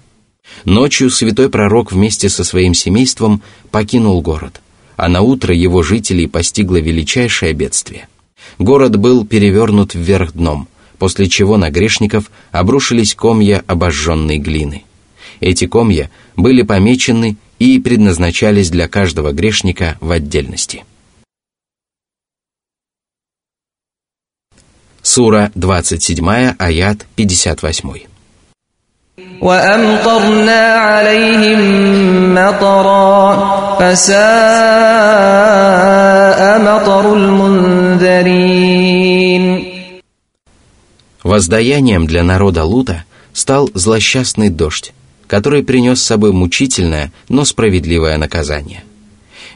Ночью 0.65 1.09
святой 1.09 1.49
пророк 1.49 1.93
вместе 1.93 2.29
со 2.29 2.45
своим 2.45 2.75
семейством 2.75 3.43
покинул 3.71 4.21
город, 4.21 4.61
а 4.97 5.09
на 5.09 5.23
утро 5.23 5.55
его 5.55 5.83
жителей 5.83 6.27
постигло 6.27 6.77
величайшее 6.77 7.55
бедствие. 7.55 8.09
Город 8.59 8.97
был 8.97 9.27
перевернут 9.27 9.95
вверх 9.95 10.33
дном, 10.33 10.69
после 10.99 11.29
чего 11.29 11.57
на 11.57 11.71
грешников 11.71 12.31
обрушились 12.51 13.15
комья 13.15 13.63
обожженной 13.67 14.39
глины. 14.39 14.85
Эти 15.41 15.67
комья 15.67 16.11
были 16.37 16.63
помечены 16.63 17.37
и 17.59 17.79
предназначались 17.79 18.71
для 18.71 18.89
каждого 18.89 19.33
грешника 19.33 19.97
в 20.01 20.11
отдельности. 20.11 20.85
Сура 25.03 25.51
27, 25.55 26.55
аят 26.59 27.07
58. 27.17 28.10
وأمطرنا 29.42 30.62
عليهم 30.90 31.62
مطرا 32.36 33.36
فساء 33.80 34.16
مطر 36.60 37.14
المنذرين 37.14 38.66
Воздаянием 41.24 42.06
для 42.06 42.24
народа 42.24 42.64
Лута 42.66 43.04
стал 43.34 43.70
злосчастный 43.74 44.50
дождь, 44.50 44.94
который 45.26 45.64
принес 45.64 46.00
с 46.00 46.06
собой 46.06 46.32
мучительное, 46.32 47.12
но 47.30 47.46
справедливое 47.46 48.18
наказание. 48.18 48.84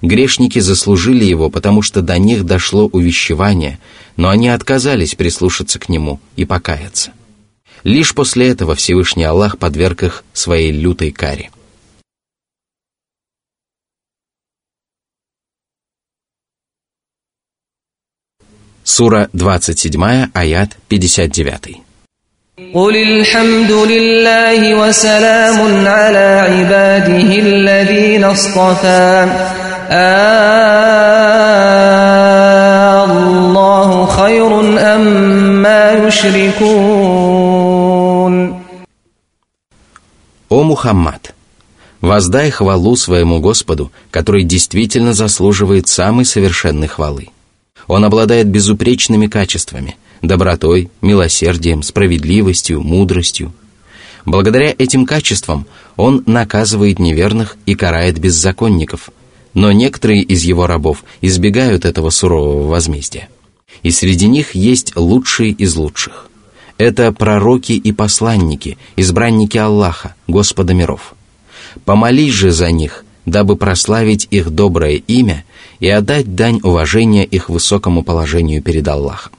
Грешники 0.01 0.57
заслужили 0.59 1.25
его, 1.25 1.51
потому 1.51 1.83
что 1.83 2.01
до 2.01 2.17
них 2.17 2.45
дошло 2.45 2.87
увещевание, 2.87 3.77
но 4.17 4.29
они 4.29 4.49
отказались 4.49 5.13
прислушаться 5.13 5.77
к 5.77 5.89
нему 5.89 6.19
и 6.35 6.45
покаяться. 6.45 7.11
Лишь 7.83 8.13
после 8.13 8.49
этого 8.49 8.75
Всевышний 8.75 9.23
Аллах 9.23 9.57
подверг 9.57 10.03
их 10.03 10.23
своей 10.33 10.71
лютой 10.71 11.11
каре. 11.11 11.51
Сура 18.83 19.29
27, 19.33 20.31
аят 20.33 20.77
59. 20.89 21.83
قل 22.73 22.95
الحمد 22.95 23.71
لله 23.71 24.75
وسلام 24.75 25.87
على 25.87 26.27
عباده 26.49 27.39
الذين 27.39 28.23
اصطفى 28.23 29.27
الله 33.09 34.05
خير 34.05 34.59
أما 34.95 35.91
يشركون 35.91 37.62
о 40.48 40.62
Мухаммад! 40.62 41.34
Воздай 42.00 42.50
хвалу 42.50 42.96
своему 42.96 43.40
Господу, 43.40 43.90
который 44.10 44.44
действительно 44.44 45.14
заслуживает 45.14 45.88
самой 45.88 46.26
совершенной 46.26 46.86
хвалы. 46.86 47.28
Он 47.86 48.04
обладает 48.04 48.48
безупречными 48.48 49.26
качествами– 49.26 49.96
добротой, 50.22 50.90
милосердием, 51.00 51.82
справедливостью, 51.82 52.82
мудростью. 52.82 53.52
Благодаря 54.26 54.74
этим 54.76 55.06
качествам 55.06 55.66
он 55.96 56.22
наказывает 56.26 56.98
неверных 56.98 57.56
и 57.64 57.74
карает 57.74 58.18
беззаконников, 58.18 59.10
но 59.54 59.72
некоторые 59.72 60.22
из 60.22 60.42
его 60.42 60.66
рабов 60.66 61.04
избегают 61.22 61.86
этого 61.86 62.10
сурового 62.10 62.68
возмездия. 62.68 63.28
И 63.82 63.90
среди 63.90 64.28
них 64.28 64.54
есть 64.54 64.94
лучшие 64.94 65.50
из 65.50 65.74
лучших. 65.76 66.28
Это 66.76 67.12
пророки 67.12 67.72
и 67.72 67.92
посланники, 67.92 68.78
избранники 68.96 69.56
Аллаха, 69.56 70.14
Господа 70.26 70.74
миров. 70.74 71.14
Помолись 71.84 72.32
же 72.32 72.50
за 72.50 72.70
них, 72.72 73.04
дабы 73.26 73.56
прославить 73.56 74.26
их 74.30 74.50
доброе 74.50 74.96
имя 74.96 75.44
и 75.78 75.88
отдать 75.88 76.34
дань 76.34 76.60
уважения 76.62 77.24
их 77.24 77.48
высокому 77.48 78.02
положению 78.02 78.60
перед 78.62 78.88
Аллахом. 78.88 79.32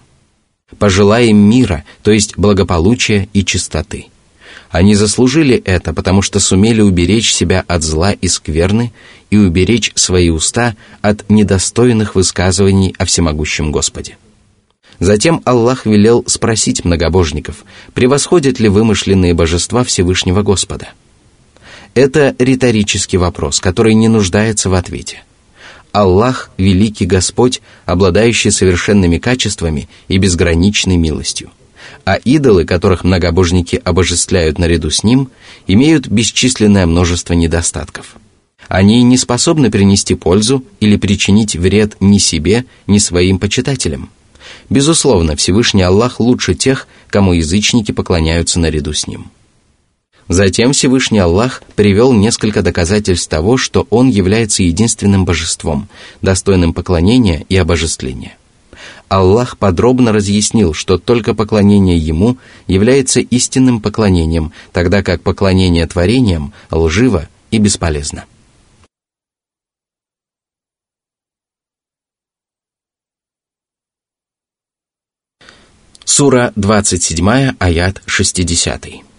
Пожелай 0.80 1.28
им 1.28 1.38
мира, 1.38 1.84
то 2.04 2.12
есть 2.12 2.38
благополучия 2.38 3.28
и 3.34 3.44
чистоты. 3.44 4.08
Они 4.70 4.96
заслужили 4.96 5.56
это, 5.58 5.94
потому 5.94 6.22
что 6.22 6.40
сумели 6.40 6.82
уберечь 6.82 7.34
себя 7.34 7.64
от 7.68 7.84
зла 7.84 8.12
и 8.12 8.28
скверны 8.28 8.94
и 9.30 9.38
уберечь 9.38 9.92
свои 9.96 10.30
уста 10.30 10.76
от 11.02 11.30
недостойных 11.30 12.16
высказываний 12.16 12.96
о 12.98 13.06
всемогущем 13.06 13.72
Господе. 13.72 14.18
Затем 15.00 15.42
Аллах 15.46 15.86
велел 15.86 16.24
спросить 16.28 16.86
многобожников, 16.86 17.66
превосходят 17.94 18.60
ли 18.60 18.70
вымышленные 18.70 19.34
божества 19.34 19.84
Всевышнего 19.84 20.42
Господа. 20.42 20.90
Это 21.94 22.36
риторический 22.40 23.18
вопрос, 23.18 23.60
который 23.60 23.94
не 23.94 24.08
нуждается 24.08 24.70
в 24.70 24.74
ответе– 24.74 25.24
Аллах– 25.96 26.52
великий 26.58 27.06
Господь, 27.06 27.62
обладающий 27.86 28.52
совершенными 28.52 29.18
качествами 29.18 29.88
и 30.10 30.18
безграничной 30.18 30.98
милостью. 30.98 31.52
А 32.04 32.16
идолы, 32.16 32.66
которых 32.66 33.06
многобожники 33.06 33.80
обожествляют 33.82 34.60
наряду 34.60 34.90
с 34.92 35.06
ним, 35.06 35.30
имеют 35.68 36.08
бесчисленное 36.10 36.86
множество 36.86 37.32
недостатков. 37.32 38.18
Они 38.68 39.04
не 39.04 39.18
способны 39.18 39.72
принести 39.72 40.16
пользу 40.16 40.66
или 40.82 40.98
причинить 40.98 41.56
вред 41.56 41.96
ни 42.02 42.18
себе, 42.18 42.66
ни 42.88 42.98
своим 42.98 43.40
почитателям. 43.40 44.10
Безусловно, 44.70 45.36
Всевышний 45.36 45.84
Аллах 45.84 46.20
лучше 46.20 46.56
тех, 46.56 46.88
кому 47.10 47.34
язычники 47.34 47.92
поклоняются 47.92 48.60
наряду 48.60 48.94
с 48.94 49.08
ним. 49.08 49.32
Затем 50.28 50.74
Всевышний 50.74 51.20
Аллах 51.20 51.62
привел 51.76 52.12
несколько 52.12 52.64
доказательств 52.64 53.30
того, 53.30 53.58
что 53.58 53.86
Он 53.92 54.10
является 54.10 54.64
единственным 54.64 55.24
божеством, 55.24 55.88
достойным 56.24 56.74
поклонения 56.74 57.46
и 57.48 57.56
обожествления. 57.56 58.36
Аллах 59.08 59.60
подробно 59.60 60.12
разъяснил, 60.12 60.74
что 60.74 60.98
только 60.98 61.36
поклонение 61.36 61.98
Ему 61.98 62.38
является 62.66 63.20
истинным 63.20 63.82
поклонением, 63.82 64.52
тогда 64.74 65.04
как 65.04 65.22
поклонение 65.22 65.86
творениям 65.86 66.54
лживо 66.72 67.30
и 67.52 67.60
бесполезно. 67.60 68.26
Сура 76.05 76.53
27, 76.57 77.55
аят 77.61 78.01
60. 78.07 79.11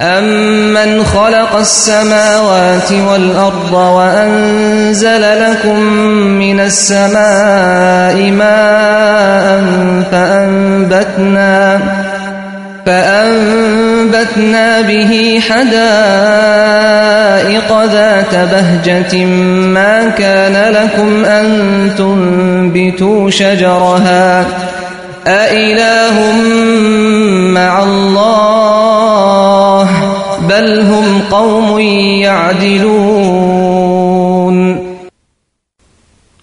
أمن 0.00 1.04
خلق 1.04 1.56
السماوات 1.56 2.92
والأرض 2.92 3.72
وأنزل 3.72 5.50
لكم 5.50 5.78
من 6.38 6.60
السماء 6.60 8.30
ماء 8.30 9.62
فأنبتنا 10.12 11.80
فأنبتنا 12.86 14.80
به 14.80 15.40
حدائق 15.48 15.74
ذات 17.84 18.34
بهجة 18.34 19.24
ما 19.24 20.08
كان 20.08 20.72
لكم 20.72 21.24
أن 21.24 21.90
تنبتوا 21.98 23.30
شجرها 23.30 24.46
أإله 25.26 26.32
مع 27.54 27.84
الله 27.84 29.90
بل 30.48 30.80
هم 30.80 31.22
قوم 31.30 31.80
يعدلون 32.20 33.74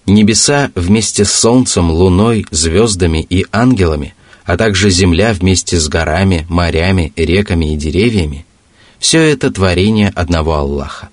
Небеса 0.04 0.72
вместе 0.74 1.24
с 1.24 1.32
солнцем, 1.32 1.90
луной, 1.90 2.44
звездами 2.50 3.24
и 3.30 3.46
ангелами, 3.52 4.14
а 4.44 4.56
также 4.56 4.90
земля 4.90 5.32
вместе 5.32 5.78
с 5.78 5.88
горами, 5.88 6.44
морями, 6.48 7.12
реками 7.16 7.72
и 7.72 7.76
деревьями – 7.76 8.98
все 8.98 9.20
это 9.20 9.50
творение 9.50 10.12
одного 10.14 10.54
Аллаха. 10.54 11.08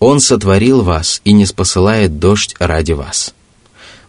Он 0.00 0.20
сотворил 0.20 0.82
вас 0.82 1.22
и 1.24 1.32
не 1.32 1.46
спосылает 1.46 2.18
дождь 2.18 2.54
ради 2.58 2.92
вас – 2.92 3.39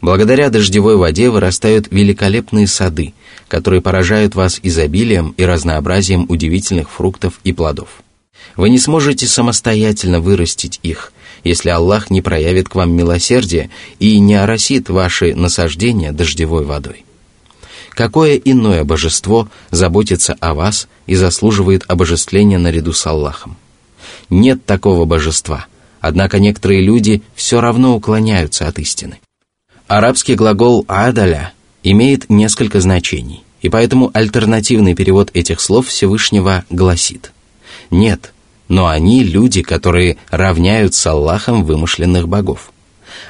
Благодаря 0.02 0.50
дождевой 0.50 0.96
воде 0.96 1.30
вырастают 1.30 1.86
великолепные 1.92 2.66
сады, 2.66 3.14
которые 3.46 3.80
поражают 3.80 4.34
вас 4.34 4.58
изобилием 4.60 5.32
и 5.36 5.44
разнообразием 5.44 6.26
удивительных 6.28 6.90
фруктов 6.90 7.38
и 7.44 7.52
плодов. 7.52 8.02
Вы 8.56 8.70
не 8.70 8.78
сможете 8.78 9.28
самостоятельно 9.28 10.20
вырастить 10.20 10.80
их, 10.82 11.12
если 11.44 11.68
Аллах 11.68 12.10
не 12.10 12.20
проявит 12.20 12.68
к 12.68 12.74
вам 12.74 12.92
милосердие 12.92 13.70
и 14.00 14.18
не 14.18 14.34
оросит 14.34 14.90
ваши 14.90 15.36
насаждения 15.36 16.10
дождевой 16.10 16.64
водой. 16.64 17.04
Какое 17.90 18.34
иное 18.34 18.82
божество 18.82 19.48
заботится 19.70 20.36
о 20.40 20.54
вас 20.54 20.88
и 21.06 21.14
заслуживает 21.14 21.84
обожествления 21.86 22.58
наряду 22.58 22.92
с 22.92 23.06
Аллахом? 23.06 23.56
Нет 24.30 24.66
такого 24.66 25.04
божества, 25.04 25.66
однако 26.00 26.40
некоторые 26.40 26.82
люди 26.82 27.22
все 27.36 27.60
равно 27.60 27.94
уклоняются 27.94 28.66
от 28.66 28.80
истины. 28.80 29.20
Арабский 29.94 30.36
глагол 30.36 30.86
«адаля» 30.88 31.52
имеет 31.82 32.30
несколько 32.30 32.80
значений, 32.80 33.44
и 33.60 33.68
поэтому 33.68 34.10
альтернативный 34.14 34.94
перевод 34.94 35.28
этих 35.34 35.60
слов 35.60 35.88
Всевышнего 35.88 36.64
гласит 36.70 37.30
«Нет, 37.90 38.32
но 38.68 38.86
они 38.86 39.22
люди, 39.22 39.60
которые 39.60 40.16
равняют 40.30 40.94
с 40.94 41.06
Аллахом 41.06 41.66
вымышленных 41.66 42.26
богов. 42.26 42.72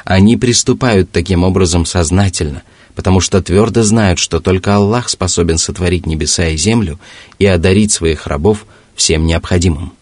Они 0.04 0.36
приступают 0.36 1.10
таким 1.10 1.42
образом 1.42 1.84
сознательно, 1.84 2.62
потому 2.94 3.18
что 3.18 3.42
твердо 3.42 3.82
знают, 3.82 4.20
что 4.20 4.38
только 4.38 4.76
Аллах 4.76 5.08
способен 5.08 5.58
сотворить 5.58 6.06
небеса 6.06 6.46
и 6.46 6.56
землю 6.56 7.00
и 7.40 7.46
одарить 7.46 7.90
своих 7.90 8.28
рабов 8.28 8.66
всем 8.94 9.26
необходимым. 9.26 9.94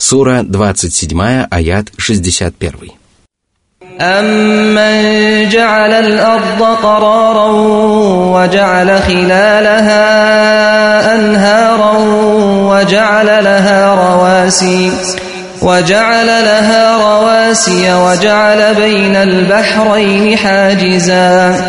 Сура 0.00 0.42
27, 0.42 1.46
аят 1.50 1.86
61. 1.98 2.96
أمن 4.00 5.48
جعل 5.48 5.92
الأرض 5.92 6.62
قرارا 6.62 7.48
وجعل 8.36 9.02
خلالها 9.02 10.04
أنهارا 11.14 11.94
وجعل 12.70 13.26
لها 13.26 13.94
رواسي 13.94 14.92
وجعل 15.62 16.26
لها 16.26 16.96
رواسي 16.96 17.94
وجعل 17.94 18.74
بين 18.74 19.16
البحرين 19.16 20.36
حاجزا 20.38 21.64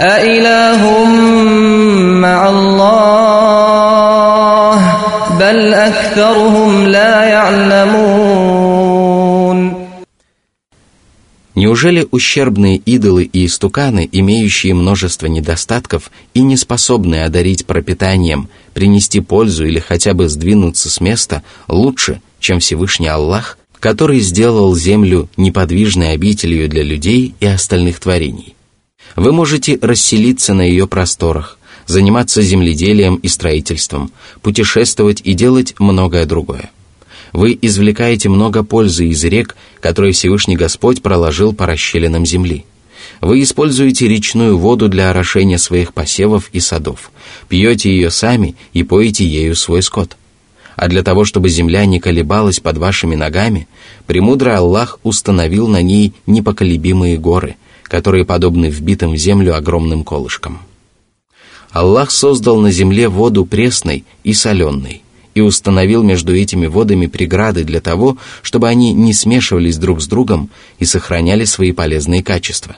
أإله 0.00 1.04
مع 1.04 2.48
الله 2.48 2.82
بل 2.82 3.15
أكثرهم 5.86 6.88
لا 6.88 7.24
يعلمون 7.24 8.72
Неужели 11.54 12.08
ущербные 12.10 12.78
идолы 12.78 13.24
и 13.24 13.44
истуканы, 13.44 14.08
имеющие 14.10 14.72
множество 14.72 15.26
недостатков 15.26 16.10
и 16.32 16.40
не 16.40 16.56
способные 16.56 17.24
одарить 17.24 17.66
пропитанием, 17.66 18.48
принести 18.72 19.20
пользу 19.20 19.66
или 19.66 19.78
хотя 19.78 20.14
бы 20.14 20.30
сдвинуться 20.30 20.88
с 20.88 21.00
места, 21.00 21.42
лучше, 21.68 22.22
чем 22.40 22.58
Всевышний 22.60 23.08
Аллах, 23.08 23.58
который 23.80 24.20
сделал 24.20 24.74
землю 24.74 25.28
неподвижной 25.36 26.12
обителью 26.12 26.70
для 26.70 26.82
людей 26.82 27.34
и 27.38 27.46
остальных 27.46 28.00
творений? 28.00 28.56
Вы 29.14 29.32
можете 29.32 29.78
расселиться 29.82 30.54
на 30.54 30.62
ее 30.62 30.86
просторах, 30.86 31.55
заниматься 31.87 32.41
земледелием 32.41 33.15
и 33.15 33.27
строительством, 33.27 34.11
путешествовать 34.41 35.21
и 35.23 35.33
делать 35.33 35.73
многое 35.79 36.25
другое 36.25 36.69
вы 37.33 37.57
извлекаете 37.61 38.29
много 38.29 38.63
пользы 38.63 39.07
из 39.07 39.23
рек, 39.23 39.55
которые 39.79 40.13
Всевышний 40.13 40.55
Господь 40.55 41.01
проложил 41.01 41.53
по 41.53 41.65
расщелинам 41.65 42.25
земли. 42.25 42.65
Вы 43.21 43.41
используете 43.41 44.07
речную 44.07 44.57
воду 44.57 44.89
для 44.89 45.09
орошения 45.09 45.57
своих 45.57 45.93
посевов 45.93 46.49
и 46.51 46.59
садов, 46.59 47.11
пьете 47.47 47.89
ее 47.89 48.11
сами 48.11 48.55
и 48.73 48.83
поете 48.83 49.25
ею 49.25 49.55
свой 49.55 49.81
скот. 49.81 50.17
А 50.75 50.87
для 50.87 51.01
того, 51.01 51.25
чтобы 51.25 51.49
земля 51.49 51.85
не 51.85 51.99
колебалась 51.99 52.59
под 52.59 52.77
вашими 52.77 53.15
ногами, 53.15 53.67
премудрый 54.05 54.55
Аллах 54.55 54.99
установил 55.03 55.67
на 55.67 55.81
ней 55.81 56.13
непоколебимые 56.27 57.17
горы, 57.17 57.55
которые 57.83 58.25
подобны 58.25 58.67
вбитым 58.67 59.13
в 59.13 59.17
землю 59.17 59.55
огромным 59.55 60.03
колышкам. 60.03 60.59
Аллах 61.77 62.09
создал 62.09 62.59
на 62.59 62.71
земле 62.71 63.07
воду 63.07 63.45
пресной 63.45 64.03
и 64.23 64.33
соленой, 64.33 65.03
и 65.35 65.41
установил 65.41 66.01
между 66.01 66.35
этими 66.35 66.65
водами 66.65 67.05
преграды 67.05 67.63
для 67.63 67.81
того, 67.81 68.17
чтобы 68.41 68.67
они 68.67 68.93
не 68.93 69.13
смешивались 69.13 69.77
друг 69.77 70.01
с 70.01 70.07
другом 70.07 70.49
и 70.79 70.85
сохраняли 70.85 71.45
свои 71.45 71.73
полезные 71.73 72.23
качества. 72.23 72.77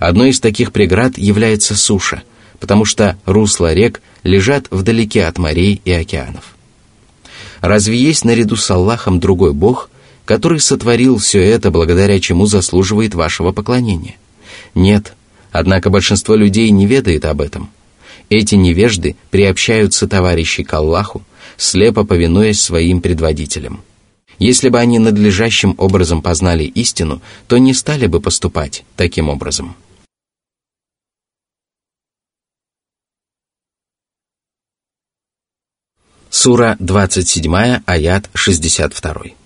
Одной 0.00 0.30
из 0.30 0.40
таких 0.40 0.72
преград 0.72 1.16
является 1.16 1.76
суша, 1.76 2.24
потому 2.58 2.84
что 2.84 3.16
русла 3.26 3.72
рек 3.72 4.02
лежат 4.24 4.66
вдалеке 4.72 5.24
от 5.26 5.38
морей 5.38 5.80
и 5.84 5.92
океанов. 5.92 6.56
Разве 7.60 7.96
есть 7.96 8.24
наряду 8.24 8.56
с 8.56 8.68
Аллахом 8.68 9.20
другой 9.20 9.52
Бог, 9.52 9.88
который 10.24 10.58
сотворил 10.58 11.18
все 11.18 11.40
это, 11.42 11.70
благодаря 11.70 12.18
чему 12.18 12.46
заслуживает 12.46 13.14
вашего 13.14 13.52
поклонения? 13.52 14.16
Нет, 14.74 15.14
однако 15.52 15.90
большинство 15.90 16.34
людей 16.34 16.70
не 16.70 16.86
ведает 16.86 17.24
об 17.24 17.40
этом. 17.40 17.70
Эти 18.28 18.56
невежды 18.56 19.16
приобщаются 19.30 20.08
товарищи 20.08 20.62
к 20.64 20.74
Аллаху, 20.74 21.22
слепо 21.56 22.04
повинуясь 22.04 22.60
своим 22.60 23.00
предводителям. 23.00 23.82
Если 24.38 24.68
бы 24.68 24.78
они 24.78 24.98
надлежащим 24.98 25.74
образом 25.78 26.20
познали 26.22 26.64
истину, 26.64 27.22
то 27.46 27.56
не 27.58 27.72
стали 27.72 28.06
бы 28.06 28.20
поступать 28.20 28.84
таким 28.96 29.28
образом. 29.28 29.76
Сура 36.28 36.76
27, 36.80 37.82
аят 37.86 38.28
62. 38.34 39.45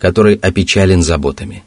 который 0.00 0.34
опечален 0.34 1.02
заботами? 1.02 1.62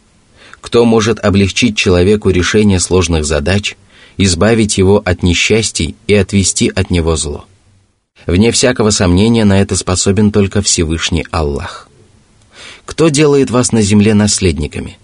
Кто 0.59 0.83
может 0.85 1.23
облегчить 1.23 1.77
человеку 1.77 2.29
решение 2.29 2.79
сложных 2.79 3.25
задач, 3.25 3.77
избавить 4.17 4.77
его 4.77 5.01
от 5.05 5.23
несчастий 5.23 5.95
и 6.07 6.15
отвести 6.15 6.71
от 6.73 6.89
него 6.89 7.15
зло? 7.15 7.45
Вне 8.25 8.51
всякого 8.51 8.89
сомнения 8.89 9.45
на 9.45 9.61
это 9.61 9.75
способен 9.75 10.31
только 10.31 10.61
Всевышний 10.61 11.25
Аллах. 11.31 11.89
Кто 12.85 13.09
делает 13.09 13.49
вас 13.51 13.71
на 13.71 13.81
земле 13.81 14.13
наследниками? 14.13 14.97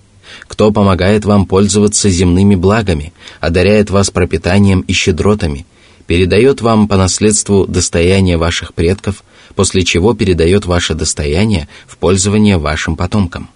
Кто 0.48 0.72
помогает 0.72 1.26
вам 1.26 1.46
пользоваться 1.46 2.10
земными 2.10 2.56
благами, 2.56 3.13
одаряет 3.39 3.89
вас 3.89 4.10
пропитанием 4.10 4.82
и 4.82 4.94
щедротами, 4.94 5.65
передает 6.08 6.62
вам 6.62 6.88
по 6.88 6.98
наследству 6.98 7.68
достояние 7.68 8.38
ваших 8.38 8.74
предков, 8.74 9.24
после 9.56 9.84
чего 9.84 10.14
передает 10.14 10.66
ваше 10.66 10.94
достояние 10.94 11.68
в 11.88 11.98
пользование 11.98 12.58
вашим 12.58 12.96
потомкам? 12.96 13.50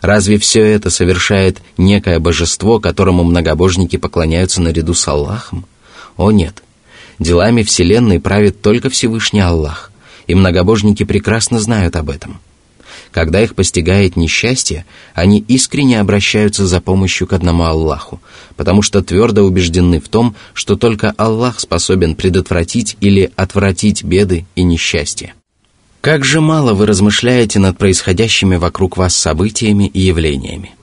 Разве 0.00 0.38
все 0.38 0.62
это 0.62 0.90
совершает 0.90 1.62
некое 1.76 2.18
божество, 2.18 2.80
которому 2.80 3.24
многобожники 3.24 3.96
поклоняются 3.96 4.60
наряду 4.60 4.94
с 4.94 5.06
Аллахом? 5.06 5.66
О 6.16 6.30
нет– 6.30 6.62
Делами 7.22 7.62
Вселенной 7.62 8.18
правит 8.18 8.62
только 8.62 8.90
Всевышний 8.90 9.40
Аллах, 9.40 9.92
и 10.26 10.34
многобожники 10.34 11.04
прекрасно 11.04 11.60
знают 11.60 11.94
об 11.94 12.10
этом. 12.10 12.40
Когда 13.12 13.42
их 13.42 13.54
постигает 13.54 14.16
несчастье, 14.16 14.86
они 15.14 15.44
искренне 15.46 16.00
обращаются 16.00 16.66
за 16.66 16.80
помощью 16.80 17.26
к 17.26 17.34
одному 17.34 17.64
Аллаху, 17.64 18.22
потому 18.56 18.80
что 18.80 19.02
твердо 19.02 19.42
убеждены 19.42 20.00
в 20.00 20.08
том, 20.08 20.34
что 20.54 20.76
только 20.76 21.12
Аллах 21.18 21.60
способен 21.60 22.14
предотвратить 22.14 22.96
или 23.00 23.30
отвратить 23.36 24.02
беды 24.02 24.46
и 24.56 24.62
несчастья. 24.62 25.34
Как 26.00 26.24
же 26.24 26.40
мало 26.40 26.72
вы 26.72 26.86
размышляете 26.86 27.58
над 27.58 27.76
происходящими 27.76 28.56
вокруг 28.56 28.96
вас 28.96 29.14
событиями 29.14 29.86
и 29.86 30.00
явлениями. 30.00 30.74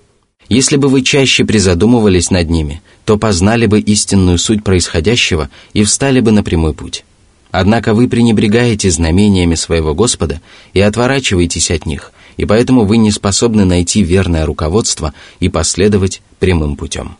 Если 0.50 0.78
бы 0.78 0.88
вы 0.88 1.02
чаще 1.02 1.46
призадумывались 1.46 2.30
над 2.30 2.50
ними, 2.50 2.82
то 3.06 3.18
познали 3.18 3.66
бы 3.66 3.80
истинную 3.80 4.38
суть 4.38 4.64
происходящего 4.64 5.50
и 5.74 5.84
встали 5.84 6.20
бы 6.22 6.32
на 6.32 6.44
прямой 6.44 6.74
путь. 6.74 7.04
Однако 7.52 7.96
вы 7.96 8.08
пренебрегаете 8.08 8.92
знамениями 8.92 9.56
своего 9.56 9.96
Господа 9.96 10.42
и 10.74 10.82
отворачиваетесь 10.82 11.72
от 11.72 11.86
них, 11.86 12.12
и 12.37 12.45
поэтому 12.45 12.85
вы 12.85 12.97
не 12.97 13.11
способны 13.11 13.65
найти 13.65 14.03
верное 14.03 14.47
руководство 14.47 15.15
и 15.41 15.49
последовать 15.49 16.23
прямым 16.39 16.77
путем. 16.77 17.17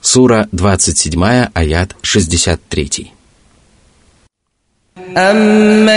Сура 0.00 0.48
27, 0.52 1.50
аят 1.54 1.96
63. 2.02 3.12
أمن 5.16 5.88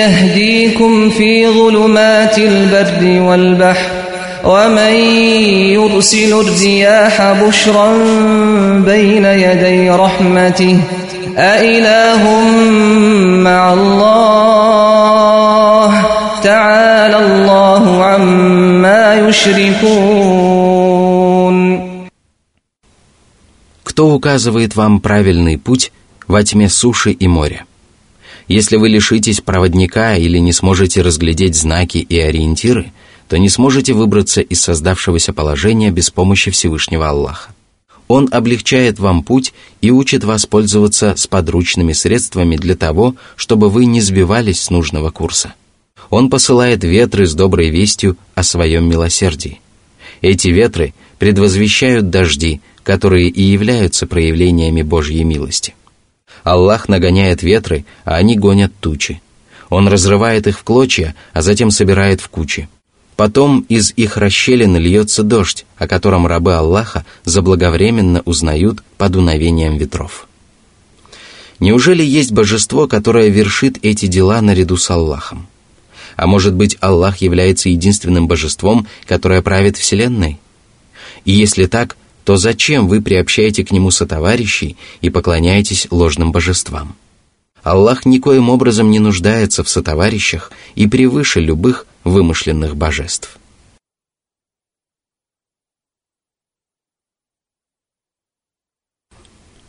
يهديكم 0.00 1.10
في 1.10 1.48
ظلمات 1.48 2.38
البر 2.38 3.20
والبحر 3.20 3.90
ومن 4.44 4.94
يرسل 5.72 6.40
الرياح 6.40 7.32
بشرا 7.42 7.88
بين 8.78 9.24
يدي 9.24 9.90
رحمته 9.90 10.80
أإله 11.36 12.22
مع 13.42 13.72
الله 13.72 14.56
تعالى 16.42 17.16
الله 17.26 18.04
عما 18.04 19.14
يشركون 19.28 20.56
Кто 23.84 24.14
указывает 24.14 24.76
вам 24.76 25.00
правильный 25.00 25.56
путь 25.56 25.90
во 26.28 26.42
тьме 26.42 26.68
суши 26.68 27.12
и 27.12 27.26
моря? 27.26 27.64
Если 28.48 28.76
вы 28.76 28.90
лишитесь 28.90 29.40
проводника 29.40 30.16
или 30.16 30.36
не 30.38 30.52
сможете 30.52 31.00
разглядеть 31.02 31.56
знаки 31.56 31.98
и 31.98 32.18
ориентиры, 32.18 32.92
то 33.28 33.38
не 33.38 33.48
сможете 33.48 33.92
выбраться 33.94 34.40
из 34.40 34.60
создавшегося 34.60 35.32
положения 35.32 35.90
без 35.90 36.10
помощи 36.10 36.50
Всевышнего 36.50 37.08
Аллаха. 37.08 37.50
Он 38.13 38.27
облегчает 38.29 38.99
вам 38.99 39.23
путь 39.23 39.53
и 39.79 39.89
учит 39.89 40.25
вас 40.25 40.45
пользоваться 40.45 41.15
сподручными 41.15 41.93
средствами 41.93 42.57
для 42.57 42.75
того, 42.75 43.15
чтобы 43.37 43.69
вы 43.69 43.85
не 43.85 44.01
сбивались 44.01 44.59
с 44.59 44.69
нужного 44.69 45.11
курса. 45.11 45.53
Он 46.09 46.29
посылает 46.29 46.83
ветры 46.83 47.25
с 47.25 47.33
доброй 47.33 47.69
вестью 47.69 48.17
о 48.35 48.43
своем 48.43 48.89
милосердии. 48.89 49.61
Эти 50.19 50.49
ветры 50.49 50.93
предвозвещают 51.19 52.09
дожди, 52.09 52.59
которые 52.83 53.29
и 53.29 53.43
являются 53.43 54.05
проявлениями 54.07 54.81
Божьей 54.81 55.23
милости. 55.23 55.73
Аллах 56.43 56.89
нагоняет 56.89 57.43
ветры, 57.43 57.85
а 58.03 58.17
они 58.17 58.35
гонят 58.35 58.73
тучи. 58.81 59.21
Он 59.69 59.87
разрывает 59.87 60.47
их 60.47 60.59
в 60.59 60.63
клочья, 60.63 61.15
а 61.31 61.41
затем 61.41 61.71
собирает 61.71 62.19
в 62.19 62.27
кучи. 62.27 62.67
Потом 63.21 63.67
из 63.69 63.93
их 63.97 64.17
расщелин 64.17 64.75
льется 64.77 65.21
дождь, 65.21 65.67
о 65.77 65.87
котором 65.87 66.25
рабы 66.25 66.55
Аллаха 66.55 67.05
заблаговременно 67.23 68.23
узнают 68.25 68.83
по 68.97 69.09
дуновениям 69.09 69.77
ветров. 69.77 70.27
Неужели 71.59 72.03
есть 72.03 72.31
божество, 72.31 72.87
которое 72.87 73.29
вершит 73.29 73.77
эти 73.83 74.07
дела 74.07 74.41
наряду 74.41 74.75
с 74.75 74.89
Аллахом? 74.89 75.45
А 76.15 76.25
может 76.25 76.55
быть, 76.55 76.77
Аллах 76.81 77.17
является 77.17 77.69
единственным 77.69 78.27
божеством, 78.27 78.87
которое 79.05 79.43
правит 79.43 79.77
Вселенной? 79.77 80.39
И 81.23 81.31
если 81.31 81.67
так, 81.67 81.97
то 82.23 82.37
зачем 82.37 82.87
вы 82.87 83.03
приобщаете 83.03 83.63
к 83.63 83.71
нему 83.71 83.91
сотоварищей 83.91 84.77
и 85.01 85.11
поклоняетесь 85.11 85.85
ложным 85.91 86.31
божествам? 86.31 86.95
Аллах 87.61 88.07
никоим 88.07 88.49
образом 88.49 88.89
не 88.89 88.97
нуждается 88.97 89.63
в 89.63 89.69
сотоварищах 89.69 90.51
и 90.73 90.87
превыше 90.87 91.39
любых 91.39 91.85
вымышленных 92.04 92.76
божеств. 92.76 93.38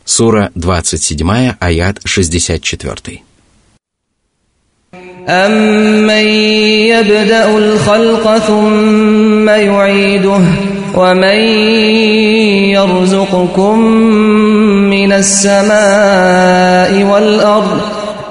Сура 0.04 0.50
27, 0.54 1.56
аят 1.60 2.00
64. 2.04 3.22
أَمَّن 5.28 6.26
يَبْدَأُ 6.92 7.58
الْخَلْقَ 7.58 8.38
ثُمَّ 8.38 9.48
يُعِيدُهُ 9.48 10.78
ومن 10.94 11.38
يرزقكم 12.74 13.78
من 14.90 15.12
السماء 15.12 17.02
والأرض 17.02 17.80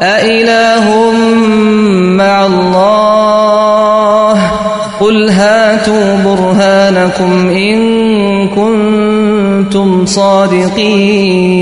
أإله 0.01 1.11
مع 2.21 2.45
الله 2.45 2.90
هاتوا 5.91 6.23
برهانكم 6.23 7.47
إن 7.47 7.79
كنتم 8.47 10.05
صادقين 10.05 11.57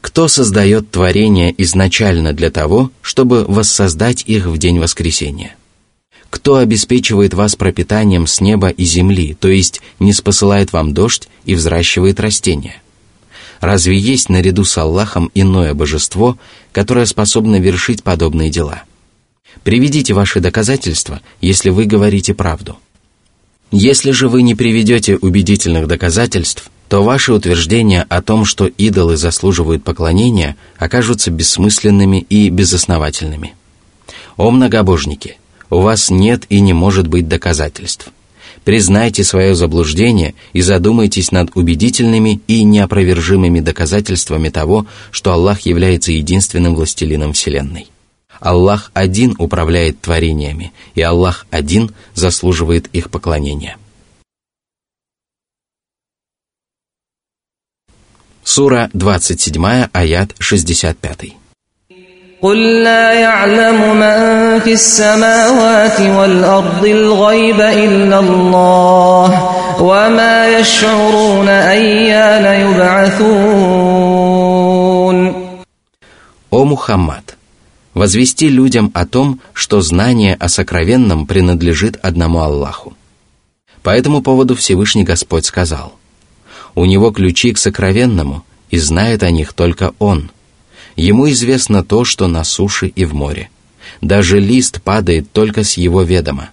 Кто 0.00 0.28
создает 0.28 0.90
творения 0.92 1.52
изначально 1.58 2.32
для 2.32 2.50
того, 2.50 2.90
чтобы 3.02 3.44
воссоздать 3.48 4.22
их 4.26 4.46
в 4.46 4.58
день 4.58 4.78
воскресения? 4.78 5.56
Кто 6.30 6.56
обеспечивает 6.58 7.34
вас 7.34 7.56
пропитанием 7.56 8.28
с 8.28 8.40
неба 8.40 8.68
и 8.68 8.84
земли, 8.84 9.34
то 9.40 9.48
есть 9.48 9.80
не 9.98 10.12
спосылает 10.12 10.72
вам 10.72 10.94
дождь 10.94 11.28
и 11.46 11.56
взращивает 11.56 12.20
растения? 12.20 12.76
Разве 13.60 13.98
есть 13.98 14.28
наряду 14.28 14.64
с 14.64 14.78
Аллахом 14.78 15.30
иное 15.34 15.74
божество, 15.74 16.38
которое 16.70 17.06
способно 17.06 17.58
вершить 17.58 18.04
подобные 18.04 18.50
дела? 18.50 18.84
Приведите 19.63 20.13
ваши 20.13 20.39
доказательства, 20.39 21.21
если 21.41 21.69
вы 21.69 21.85
говорите 21.85 22.33
правду. 22.33 22.77
Если 23.71 24.11
же 24.11 24.29
вы 24.29 24.41
не 24.41 24.55
приведете 24.55 25.15
убедительных 25.17 25.87
доказательств, 25.87 26.71
то 26.87 27.03
ваши 27.03 27.33
утверждения 27.33 28.05
о 28.09 28.21
том, 28.21 28.45
что 28.45 28.65
идолы 28.65 29.15
заслуживают 29.15 29.83
поклонения, 29.83 30.55
окажутся 30.77 31.29
бессмысленными 31.29 32.25
и 32.29 32.49
безосновательными. 32.49 33.53
О 34.37 34.49
многобожники! 34.49 35.37
у 35.69 35.79
вас 35.81 36.09
нет 36.09 36.43
и 36.49 36.59
не 36.59 36.73
может 36.73 37.07
быть 37.07 37.27
доказательств. 37.27 38.09
Признайте 38.63 39.23
свое 39.23 39.55
заблуждение 39.55 40.35
и 40.53 40.61
задумайтесь 40.61 41.31
над 41.31 41.55
убедительными 41.55 42.41
и 42.47 42.63
неопровержимыми 42.63 43.61
доказательствами 43.61 44.49
того, 44.49 44.85
что 45.11 45.31
Аллах 45.31 45.61
является 45.61 46.11
единственным 46.11 46.75
властелином 46.75 47.33
Вселенной. 47.33 47.87
Аллах 48.40 48.90
один 48.94 49.34
управляет 49.38 50.00
творениями, 50.00 50.72
и 50.94 51.02
Аллах 51.02 51.46
один 51.50 51.94
заслуживает 52.14 52.88
их 52.88 53.10
поклонения. 53.10 53.76
Сура 58.42 58.90
27, 58.92 59.88
аят 59.92 60.34
65. 60.38 61.36
قل 62.44 62.82
لا 62.82 63.12
يعلم 63.12 63.96
من 63.96 64.60
في 64.60 64.72
السماوات 64.72 66.00
والأرض 66.00 66.84
الغيب 66.84 67.60
إلا 67.60 68.18
الله 68.18 69.28
وما 69.80 70.58
يشعرون 70.58 71.48
أيان 71.48 72.44
يبعثون 72.60 74.14
О 76.52 76.64
Мухаммад! 76.64 77.17
Возвести 77.99 78.47
людям 78.47 78.91
о 78.93 79.05
том, 79.05 79.41
что 79.53 79.81
знание 79.81 80.33
о 80.35 80.47
сокровенном 80.47 81.27
принадлежит 81.27 81.99
одному 82.01 82.39
Аллаху. 82.39 82.95
По 83.83 83.89
этому 83.89 84.21
поводу 84.21 84.55
Всевышний 84.55 85.03
Господь 85.03 85.45
сказал, 85.45 85.93
«У 86.75 86.85
него 86.85 87.11
ключи 87.11 87.51
к 87.51 87.57
сокровенному, 87.57 88.45
и 88.69 88.77
знает 88.79 89.23
о 89.23 89.31
них 89.31 89.51
только 89.53 89.93
Он– 89.99 90.31
Ему 90.95 91.29
известно 91.29 91.83
то, 91.83 92.03
что 92.03 92.27
на 92.27 92.43
суше 92.43 92.87
и 92.87 93.05
в 93.05 93.13
море. 93.13 93.49
Даже 94.01 94.39
лист 94.39 94.81
падает 94.81 95.31
только 95.31 95.63
с 95.63 95.77
его 95.77 96.01
ведома. 96.01 96.49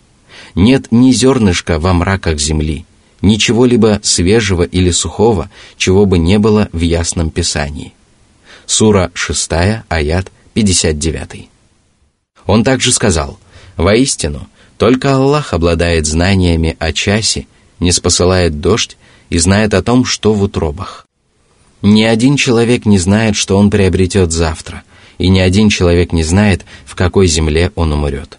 Нет 0.55 0.87
ни 0.93 1.11
зернышка 1.11 1.81
во 1.81 1.93
мраках 1.93 2.39
земли, 2.39 2.87
ничего-либо 3.23 3.99
свежего 4.05 4.63
или 4.63 4.93
сухого, 4.93 5.51
чего 5.77 6.07
бы 6.07 6.19
не 6.19 6.39
было 6.39 6.69
в 6.73 6.81
ясном 6.81 7.31
писании. 7.31 7.93
Сура 8.67 9.11
6, 9.15 9.51
аят 9.89 10.31
59. 10.57 11.51
Он 12.47 12.65
также 12.65 12.91
сказал, 12.91 13.39
«Воистину, 13.77 14.49
только 14.79 15.15
Аллах 15.15 15.53
обладает 15.53 16.07
знаниями 16.07 16.77
о 16.79 16.95
часе, 16.95 17.47
не 17.79 17.93
спосылает 17.93 18.59
дождь 18.59 18.97
и 19.29 19.37
знает 19.37 19.75
о 19.75 19.83
том, 19.83 20.07
что 20.07 20.33
в 20.33 20.43
утробах. 20.43 21.07
Ни 21.83 22.05
один 22.05 22.37
человек 22.37 22.87
не 22.87 22.99
знает, 22.99 23.37
что 23.37 23.59
он 23.59 23.69
приобретет 23.69 24.33
завтра, 24.33 24.83
и 25.19 25.29
ни 25.29 25.41
один 25.41 25.69
человек 25.69 26.13
не 26.13 26.23
знает, 26.23 26.65
в 26.87 26.95
какой 26.95 27.27
земле 27.27 27.71
он 27.75 27.93
умрет. 27.93 28.39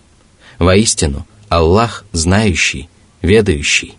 Воистину, 0.57 1.27
Аллах 1.49 2.03
знающий, 2.13 2.89
ведающий. 3.21 3.93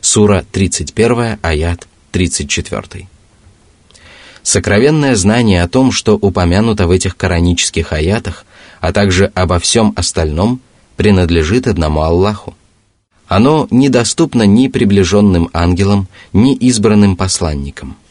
Сура 0.00 0.44
31, 0.52 1.40
аят 1.42 1.88
34. 2.12 3.08
Сокровенное 4.46 5.16
знание 5.16 5.64
о 5.64 5.68
том, 5.68 5.90
что 5.90 6.14
упомянуто 6.14 6.86
в 6.86 6.92
этих 6.92 7.16
коранических 7.16 7.92
аятах, 7.92 8.46
а 8.80 8.92
также 8.92 9.32
обо 9.34 9.58
всем 9.58 9.92
остальном, 9.96 10.60
принадлежит 10.96 11.66
одному 11.66 12.02
Аллаху. 12.02 12.54
Оно 13.26 13.66
недоступно 13.72 14.44
ни 14.44 14.68
приближенным 14.68 15.50
ангелам, 15.52 16.06
ни 16.32 16.54
избранным 16.54 17.16
посланникам– 17.16 17.96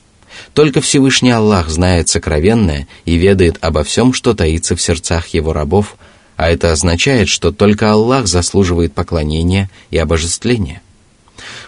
Только 0.54 0.82
Всевышний 0.82 1.32
Аллах 1.32 1.70
знает 1.70 2.10
сокровенное 2.10 2.86
и 3.06 3.16
ведает 3.16 3.58
обо 3.62 3.86
всем, 3.86 4.12
что 4.12 4.34
таится 4.34 4.76
в 4.76 4.82
сердцах 4.82 5.28
его 5.28 5.54
рабов, 5.54 5.96
а 6.36 6.50
это 6.50 6.74
означает, 6.74 7.30
что 7.30 7.54
только 7.54 7.94
Аллах 7.94 8.28
заслуживает 8.28 8.94
поклонения 8.94 9.70
и 9.90 9.98
обожествления. 9.98 10.82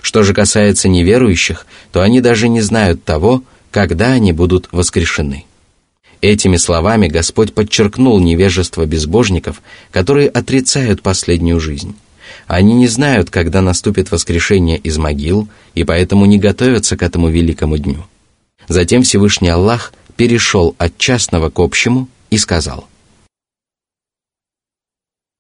Что 0.02 0.24
же 0.24 0.34
касается 0.34 0.90
неверующих, 0.90 1.66
то 1.94 2.02
они 2.02 2.20
даже 2.20 2.50
не 2.50 2.60
знают 2.60 3.06
того, 3.06 3.44
когда 3.72 4.14
они 4.14 4.32
будут 4.32 4.70
воскрешены. 4.72 5.46
Этими 6.22 6.58
словами 6.58 7.08
Господь 7.08 7.54
подчеркнул 7.54 8.20
невежество 8.20 8.86
безбожников, 8.86 9.62
которые 9.92 10.30
отрицают 10.30 11.02
последнюю 11.02 11.60
жизнь. 11.60 11.96
Они 12.48 12.74
не 12.74 12.88
знают, 12.88 13.30
когда 13.30 13.62
наступит 13.62 14.12
воскрешение 14.12 14.78
из 14.78 14.98
могил, 14.98 15.48
и 15.76 15.84
поэтому 15.84 16.26
не 16.26 16.40
готовятся 16.40 16.98
к 16.98 17.04
этому 17.04 17.30
великому 17.30 17.78
дню. 17.78 18.06
Затем 18.68 19.04
Всевышний 19.04 19.50
Аллах 19.50 19.94
перешел 20.16 20.76
от 20.78 20.98
частного 20.98 21.50
к 21.50 21.60
общему 21.60 22.08
и 22.30 22.38
сказал– 22.38 22.88